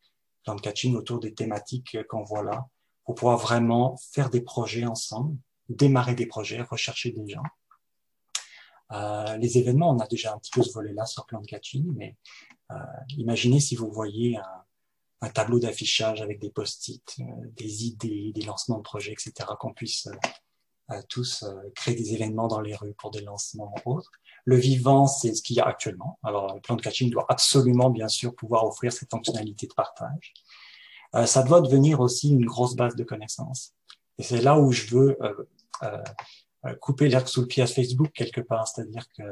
plan 0.43 0.55
de 0.55 0.61
catching 0.61 0.95
autour 0.95 1.19
des 1.19 1.33
thématiques 1.33 1.97
qu'on 2.07 2.23
voit 2.23 2.43
là 2.43 2.65
pour 3.03 3.15
pouvoir 3.15 3.37
vraiment 3.37 3.97
faire 4.13 4.29
des 4.29 4.41
projets 4.41 4.85
ensemble 4.85 5.37
démarrer 5.69 6.15
des 6.15 6.25
projets, 6.25 6.61
rechercher 6.61 7.11
des 7.11 7.27
gens. 7.27 7.43
Euh, 8.93 9.37
les 9.37 9.57
événements, 9.57 9.91
on 9.91 9.99
a 9.99 10.07
déjà 10.07 10.33
un 10.33 10.37
petit 10.37 10.51
peu 10.51 10.63
ce 10.63 10.73
volet-là 10.73 11.05
sur 11.05 11.25
plan 11.25 11.41
de 11.41 11.45
catching, 11.45 11.93
mais 11.95 12.15
imaginez 13.17 13.59
si 13.59 13.75
vous 13.75 13.91
voyez 13.91 14.37
un, 14.37 14.57
un 15.21 15.29
tableau 15.29 15.59
d'affichage 15.59 16.21
avec 16.21 16.39
des 16.39 16.49
post-it, 16.49 17.15
euh, 17.19 17.23
des 17.55 17.85
idées, 17.85 18.31
des 18.33 18.41
lancements 18.41 18.77
de 18.77 18.83
projets, 18.83 19.13
etc., 19.13 19.33
qu'on 19.59 19.73
puisse 19.73 20.07
euh, 20.07 20.11
euh, 20.91 21.01
tous 21.09 21.43
créer 21.75 21.95
des 21.95 22.13
événements 22.13 22.47
dans 22.47 22.61
les 22.61 22.75
rues 22.75 22.93
pour 22.93 23.11
des 23.11 23.21
lancements 23.21 23.73
autres. 23.85 24.11
Le 24.45 24.55
vivant, 24.55 25.07
c'est 25.07 25.33
ce 25.33 25.41
qu'il 25.41 25.57
y 25.57 25.59
a 25.59 25.65
actuellement. 25.65 26.17
Alors, 26.23 26.55
le 26.55 26.61
plan 26.61 26.75
de 26.75 26.81
catching 26.81 27.09
doit 27.09 27.25
absolument, 27.27 27.89
bien 27.89 28.07
sûr, 28.07 28.33
pouvoir 28.33 28.65
offrir 28.65 28.93
cette 28.93 29.09
fonctionnalité 29.09 29.67
de 29.67 29.73
partage. 29.73 30.33
ça 31.25 31.43
doit 31.43 31.59
devenir 31.59 31.99
aussi 31.99 32.29
une 32.29 32.45
grosse 32.45 32.75
base 32.75 32.95
de 32.95 33.03
connaissances. 33.03 33.73
Et 34.17 34.23
c'est 34.23 34.41
là 34.41 34.57
où 34.57 34.71
je 34.71 34.87
veux 34.87 35.17
euh, 35.21 36.03
euh, 36.65 36.73
couper 36.75 37.09
l'herbe 37.09 37.27
sous 37.27 37.41
le 37.41 37.47
pied 37.47 37.61
à 37.61 37.67
Facebook 37.67 38.11
quelque 38.13 38.41
part, 38.41 38.67
c'est-à-dire 38.67 39.05
que 39.17 39.23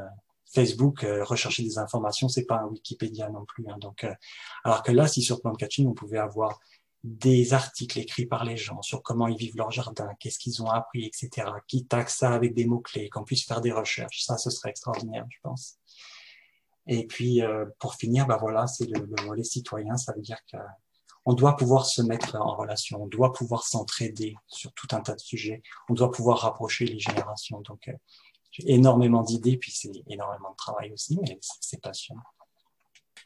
Facebook, 0.56 1.04
euh, 1.04 1.24
rechercher 1.24 1.64
des 1.64 1.78
informations, 1.78 2.30
c'est 2.30 2.46
pas 2.46 2.58
un 2.58 2.66
Wikipédia 2.68 3.30
non 3.30 3.46
plus. 3.46 3.66
Hein. 3.70 3.78
donc, 3.80 4.06
alors 4.64 4.84
que 4.84 4.92
là, 4.92 5.08
si 5.08 5.22
sur 5.22 5.42
Plant 5.42 5.54
Catching, 5.54 5.88
on 5.88 5.94
pouvait 5.94 6.18
avoir 6.18 6.60
des 7.04 7.54
articles 7.54 8.00
écrits 8.00 8.26
par 8.26 8.44
les 8.46 8.58
gens 8.58 8.82
sur 8.82 9.04
comment 9.04 9.28
ils 9.28 9.38
vivent 9.38 9.58
leur 9.58 9.70
jardin, 9.70 10.10
qu'est-ce 10.20 10.40
qu'ils 10.40 10.64
ont 10.64 10.70
appris, 10.70 11.06
etc., 11.06 11.48
qui 11.68 11.86
taxent 11.86 12.18
ça 12.18 12.32
avec 12.32 12.56
des 12.56 12.66
mots-clés, 12.66 13.10
qu'on 13.10 13.24
puisse 13.24 13.46
faire 13.46 13.62
des 13.62 13.72
recherches. 13.72 14.24
Ça, 14.24 14.38
ce 14.38 14.50
serait 14.50 14.72
extraordinaire, 14.72 15.26
je 15.30 15.38
pense. 15.44 15.78
Et 16.88 17.06
puis, 17.06 17.42
pour 17.80 17.94
finir, 17.94 18.26
bah 18.26 18.38
voilà, 18.40 18.66
c'est 18.66 18.86
le, 18.86 19.06
le 19.06 19.24
volet 19.24 19.44
citoyen. 19.44 19.98
Ça 19.98 20.14
veut 20.14 20.22
dire 20.22 20.40
que 20.52 20.58
on 21.26 21.34
doit 21.34 21.56
pouvoir 21.56 21.86
se 21.86 22.02
mettre 22.02 22.36
en 22.36 22.56
relation, 22.56 23.02
on 23.02 23.08
doit 23.08 23.34
pouvoir 23.34 23.64
s'entraider 23.64 24.36
sur 24.48 24.72
tout 24.74 24.88
un 24.92 25.02
tas 25.02 25.16
de 25.16 25.20
sujets, 25.20 25.64
on 25.90 25.94
doit 25.94 26.12
pouvoir 26.12 26.40
rapprocher 26.40 26.86
les 26.86 27.00
générations. 27.00 27.62
Donc, 27.62 27.88
euh, 27.88 27.94
énormément 28.66 29.24
d'idées, 29.24 29.58
puis 29.58 29.72
c'est 29.72 29.92
énormément 30.10 30.52
de 30.52 30.56
travail 30.56 30.92
aussi, 30.92 31.18
mais 31.22 31.38
c'est 31.42 31.82
passionnant. 31.82 32.22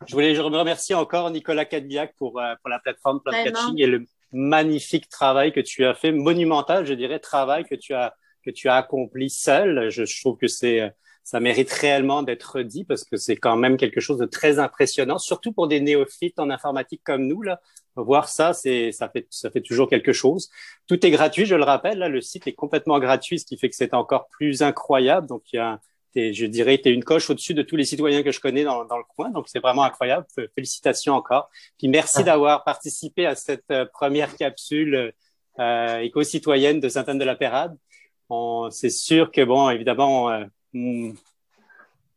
Je 0.08 0.14
voulais 0.14 0.34
je 0.34 0.42
remercier 0.42 0.96
encore 0.96 1.30
Nicolas 1.30 1.66
Cadbiac 1.66 2.16
pour, 2.18 2.40
euh, 2.40 2.54
pour 2.62 2.70
la 2.70 2.80
plateforme 2.80 3.22
Plant 3.22 3.44
Catching 3.44 3.80
et 3.80 3.88
le 3.88 4.06
magnifique 4.32 5.10
travail 5.10 5.52
que 5.52 5.60
tu 5.60 5.86
as 5.86 5.94
fait, 5.94 6.12
monumental, 6.12 6.86
je 6.86 6.94
dirais, 6.94 7.20
travail 7.20 7.66
que 7.66 7.76
tu 7.76 7.94
as 7.94 8.16
que 8.42 8.52
tu 8.52 8.70
as 8.70 8.76
accompli 8.76 9.30
seul. 9.30 9.90
Je, 9.90 10.06
je 10.06 10.22
trouve 10.22 10.38
que 10.38 10.48
c'est 10.48 10.94
ça 11.30 11.40
mérite 11.40 11.72
réellement 11.72 12.24
d'être 12.24 12.62
dit 12.62 12.86
parce 12.86 13.04
que 13.04 13.16
c'est 13.16 13.36
quand 13.36 13.56
même 13.56 13.78
quelque 13.78 14.02
chose 14.02 14.18
de 14.18 14.26
très 14.26 14.58
impressionnant, 14.58 15.20
surtout 15.20 15.52
pour 15.52 15.68
des 15.68 15.80
néophytes 15.80 16.40
en 16.40 16.50
informatique 16.50 17.02
comme 17.04 17.28
nous. 17.28 17.44
Là, 17.44 17.62
voir 17.96 18.30
ça, 18.30 18.54
c'est 18.54 18.92
ça 18.92 19.10
fait 19.10 19.28
ça 19.30 19.50
fait 19.50 19.62
toujours 19.62 19.90
quelque 19.90 20.14
chose. 20.14 20.50
Tout 20.88 21.06
est 21.06 21.12
gratuit, 21.12 21.46
je 21.46 21.56
le 21.56 21.64
rappelle. 21.64 22.00
Là, 22.00 22.10
le 22.10 22.22
site 22.22 22.48
est 22.48 22.54
complètement 22.54 23.00
gratuit, 23.00 23.40
ce 23.40 23.46
qui 23.46 23.58
fait 23.58 23.70
que 23.70 23.76
c'est 23.76 23.94
encore 23.94 24.28
plus 24.30 24.62
incroyable. 24.62 25.28
Donc, 25.28 25.44
il 25.54 25.58
y 25.58 25.60
a 25.60 25.80
je 26.16 26.46
dirais, 26.48 26.80
tu 26.80 26.90
es 26.90 26.92
une 26.92 27.04
coche 27.04 27.30
au-dessus 27.30 27.54
de 27.54 27.62
tous 27.62 27.76
les 27.76 27.86
citoyens 27.86 28.24
que 28.24 28.32
je 28.32 28.40
connais 28.40 28.64
dans, 28.64 28.84
dans 28.86 28.98
le 28.98 29.04
coin. 29.16 29.30
Donc, 29.30 29.48
c'est 29.48 29.60
vraiment 29.60 29.84
incroyable. 29.84 30.26
Félicitations 30.56 31.14
encore. 31.14 31.50
Puis 31.78 31.88
merci 31.88 32.18
ah. 32.22 32.24
d'avoir 32.24 32.64
participé 32.64 33.26
à 33.26 33.36
cette 33.36 33.70
euh, 33.72 33.86
première 33.86 34.36
capsule 34.36 35.14
euh, 35.60 36.00
éco-citoyenne 36.00 36.80
de 36.80 36.90
Sainte-Anne-de-la-Pérade. 36.90 37.78
C'est 38.72 38.90
sûr 38.90 39.32
que, 39.32 39.44
bon, 39.44 39.70
évidemment, 39.70 40.30
euh, 40.30 40.46
on, 40.74 41.14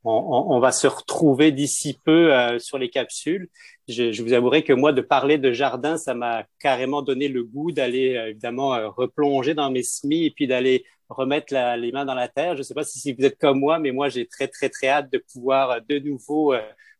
on, 0.05 0.61
va 0.61 0.73
se 0.73 0.87
retrouver 0.87 1.53
d'ici 1.53 1.99
peu 2.05 2.35
euh, 2.35 2.59
sur 2.59 2.79
les 2.79 2.91
capsules. 2.91 3.49
Je, 3.88 4.12
je, 4.12 4.23
vous 4.23 4.33
avouerai 4.33 4.62
que 4.62 4.73
moi, 4.73 4.92
de 4.92 5.01
parler 5.01 5.38
de 5.38 5.53
jardin, 5.53 5.97
ça 5.97 6.14
m'a 6.14 6.45
carrément 6.61 7.03
donné 7.03 7.29
le 7.29 7.42
goût 7.42 7.73
d'aller 7.73 8.16
euh, 8.16 8.31
évidemment 8.31 8.75
euh, 8.75 8.88
replonger 8.88 9.55
dans 9.55 9.71
mes 9.71 9.83
semis 9.83 10.25
et 10.27 10.31
puis 10.31 10.47
d'aller 10.47 10.85
remettre 11.09 11.53
les 11.77 11.92
mains 11.92 12.05
dans 12.05 12.14
la 12.14 12.29
terre. 12.29 12.55
Je 12.55 12.59
ne 12.59 12.62
sais 12.62 12.75
pas 12.75 12.85
si, 12.85 12.99
si, 12.99 13.12
vous 13.12 13.25
êtes 13.25 13.38
comme 13.38 13.59
moi, 13.59 13.79
mais 13.79 13.90
moi, 13.90 14.09
j'ai 14.09 14.27
très, 14.27 14.49
très, 14.49 14.68
très 14.68 14.88
hâte 14.88 15.12
de 15.12 15.18
pouvoir 15.18 15.81
de 15.87 15.99
nouveau 15.99 16.55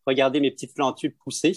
regarder 0.05 0.39
mes 0.39 0.51
petites 0.51 0.75
plantules 0.75 1.15
pousser. 1.23 1.53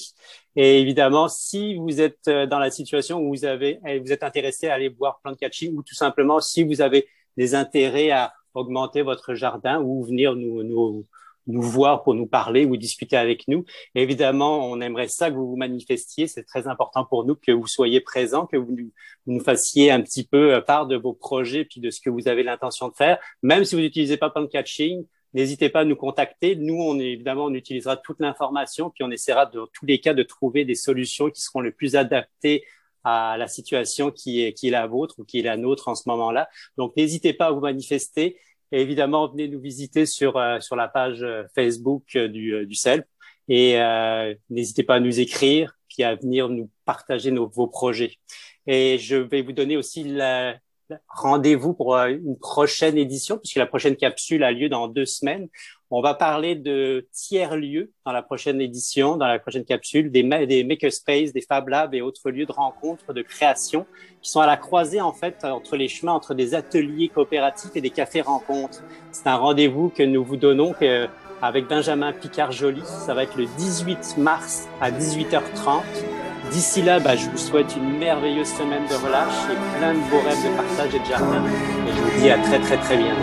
Et 0.54 0.80
évidemment, 0.80 1.28
si 1.28 1.74
vous 1.74 2.00
êtes 2.00 2.24
dans 2.24 2.58
la 2.58 2.70
situation 2.70 3.20
où 3.20 3.28
vous 3.28 3.44
avez, 3.44 3.78
vous 4.02 4.10
êtes 4.10 4.22
intéressé 4.22 4.68
à 4.68 4.74
aller 4.74 4.88
voir 4.88 5.20
plant 5.22 5.34
catching 5.34 5.76
ou 5.76 5.82
tout 5.82 5.94
simplement 5.94 6.40
si 6.40 6.62
vous 6.62 6.80
avez 6.80 7.06
des 7.36 7.54
intérêts 7.54 8.10
à 8.10 8.32
augmenter 8.56 9.02
votre 9.02 9.34
jardin 9.34 9.80
ou 9.80 10.02
venir 10.02 10.34
nous, 10.34 10.62
nous, 10.62 11.06
nous 11.46 11.62
voir 11.62 12.02
pour 12.02 12.14
nous 12.14 12.26
parler 12.26 12.64
ou 12.64 12.76
discuter 12.76 13.16
avec 13.16 13.48
nous. 13.48 13.64
évidemment, 13.94 14.70
on 14.70 14.80
aimerait 14.80 15.08
ça 15.08 15.30
que 15.30 15.36
vous 15.36 15.48
vous 15.48 15.56
manifestiez. 15.56 16.26
C'est 16.26 16.44
très 16.44 16.66
important 16.68 17.04
pour 17.04 17.24
nous 17.24 17.36
que 17.36 17.52
vous 17.52 17.66
soyez 17.66 18.00
présents, 18.00 18.46
que 18.46 18.56
vous 18.56 18.76
nous, 19.26 19.40
fassiez 19.40 19.90
un 19.90 20.00
petit 20.00 20.26
peu 20.26 20.60
part 20.66 20.86
de 20.86 20.96
vos 20.96 21.12
projets 21.12 21.64
puis 21.64 21.80
de 21.80 21.90
ce 21.90 22.00
que 22.00 22.10
vous 22.10 22.28
avez 22.28 22.42
l'intention 22.42 22.88
de 22.88 22.94
faire. 22.94 23.18
Même 23.42 23.64
si 23.64 23.74
vous 23.74 23.80
n'utilisez 23.80 24.16
pas 24.16 24.30
Plant 24.30 24.46
Catching, 24.46 25.04
n'hésitez 25.34 25.68
pas 25.68 25.80
à 25.80 25.84
nous 25.84 25.96
contacter. 25.96 26.56
Nous, 26.56 26.80
on 26.80 26.98
évidemment, 26.98 27.44
on 27.44 27.54
utilisera 27.54 27.96
toute 27.96 28.20
l'information 28.20 28.90
puis 28.90 29.04
on 29.04 29.10
essaiera 29.10 29.46
de 29.46 29.60
tous 29.72 29.86
les 29.86 30.00
cas 30.00 30.14
de 30.14 30.22
trouver 30.22 30.64
des 30.64 30.74
solutions 30.74 31.30
qui 31.30 31.42
seront 31.42 31.60
les 31.60 31.72
plus 31.72 31.96
adaptées 31.96 32.64
à 33.04 33.36
la 33.38 33.46
situation 33.46 34.10
qui 34.10 34.42
est, 34.42 34.52
qui 34.52 34.66
est 34.66 34.72
la 34.72 34.88
vôtre 34.88 35.14
ou 35.18 35.24
qui 35.24 35.38
est 35.38 35.42
la 35.42 35.56
nôtre 35.56 35.86
en 35.86 35.94
ce 35.94 36.08
moment-là. 36.08 36.48
Donc, 36.76 36.96
n'hésitez 36.96 37.32
pas 37.32 37.46
à 37.46 37.50
vous 37.52 37.60
manifester. 37.60 38.36
Et 38.72 38.82
évidemment, 38.82 39.28
venez 39.28 39.48
nous 39.48 39.60
visiter 39.60 40.06
sur, 40.06 40.36
euh, 40.36 40.60
sur 40.60 40.76
la 40.76 40.88
page 40.88 41.22
euh, 41.22 41.44
Facebook 41.54 42.04
euh, 42.16 42.28
du, 42.28 42.66
du 42.66 42.74
CELP. 42.74 43.06
Et 43.48 43.78
n'hésitez 44.50 44.82
pas 44.82 44.96
à 44.96 45.00
nous 45.00 45.20
écrire, 45.20 45.78
puis 45.88 46.02
à 46.02 46.16
venir 46.16 46.48
nous 46.48 46.68
partager 46.84 47.30
nos, 47.30 47.46
vos 47.46 47.68
projets. 47.68 48.16
Et 48.66 48.98
je 48.98 49.14
vais 49.14 49.40
vous 49.42 49.52
donner 49.52 49.76
aussi 49.76 50.02
la, 50.02 50.56
rendez-vous 51.08 51.72
pour 51.72 51.94
une 51.96 52.36
prochaine 52.38 52.98
édition, 52.98 53.38
puisque 53.38 53.56
la 53.56 53.66
prochaine 53.66 53.94
capsule 53.94 54.42
a 54.42 54.50
lieu 54.50 54.68
dans 54.68 54.88
deux 54.88 55.06
semaines. 55.06 55.48
On 55.90 56.00
va 56.00 56.14
parler 56.14 56.56
de 56.56 57.06
tiers-lieux 57.12 57.92
dans 58.04 58.10
la 58.10 58.22
prochaine 58.22 58.60
édition, 58.60 59.16
dans 59.16 59.28
la 59.28 59.38
prochaine 59.38 59.64
capsule, 59.64 60.10
des, 60.10 60.24
des 60.46 60.64
makerspaces, 60.64 61.32
des 61.32 61.40
Fab 61.40 61.68
Labs 61.68 61.94
et 61.94 62.02
autres 62.02 62.30
lieux 62.30 62.46
de 62.46 62.52
rencontre, 62.52 63.12
de 63.12 63.22
création, 63.22 63.86
qui 64.20 64.30
sont 64.30 64.40
à 64.40 64.46
la 64.46 64.56
croisée, 64.56 65.00
en 65.00 65.12
fait, 65.12 65.44
entre 65.44 65.76
les 65.76 65.86
chemins, 65.86 66.12
entre 66.12 66.34
des 66.34 66.54
ateliers 66.54 67.08
coopératifs 67.08 67.70
et 67.76 67.80
des 67.80 67.90
cafés 67.90 68.20
rencontres. 68.20 68.82
C'est 69.12 69.28
un 69.28 69.36
rendez-vous 69.36 69.88
que 69.90 70.02
nous 70.02 70.24
vous 70.24 70.36
donnons 70.36 70.74
avec 71.40 71.68
Benjamin 71.68 72.12
Picard-Joly. 72.12 72.82
Ça 72.84 73.14
va 73.14 73.22
être 73.22 73.36
le 73.36 73.46
18 73.56 74.16
mars 74.18 74.68
à 74.80 74.90
18h30 74.90 75.82
D'ici 76.50 76.82
là, 76.82 77.00
bah, 77.00 77.16
je 77.16 77.28
vous 77.28 77.38
souhaite 77.38 77.74
une 77.76 77.98
merveilleuse 77.98 78.48
semaine 78.48 78.84
de 78.88 78.94
relâche 78.94 79.50
et 79.50 79.78
plein 79.78 79.94
de 79.94 79.98
beaux 80.10 80.20
rêves 80.20 80.42
de 80.42 80.56
partage 80.56 80.94
et 80.94 80.98
de 81.00 81.04
jardin. 81.04 81.42
Et 81.86 81.92
je 81.94 82.00
vous 82.00 82.20
dis 82.20 82.30
à 82.30 82.38
très 82.38 82.58
très 82.60 82.76
très 82.78 82.96
bientôt. 82.96 83.20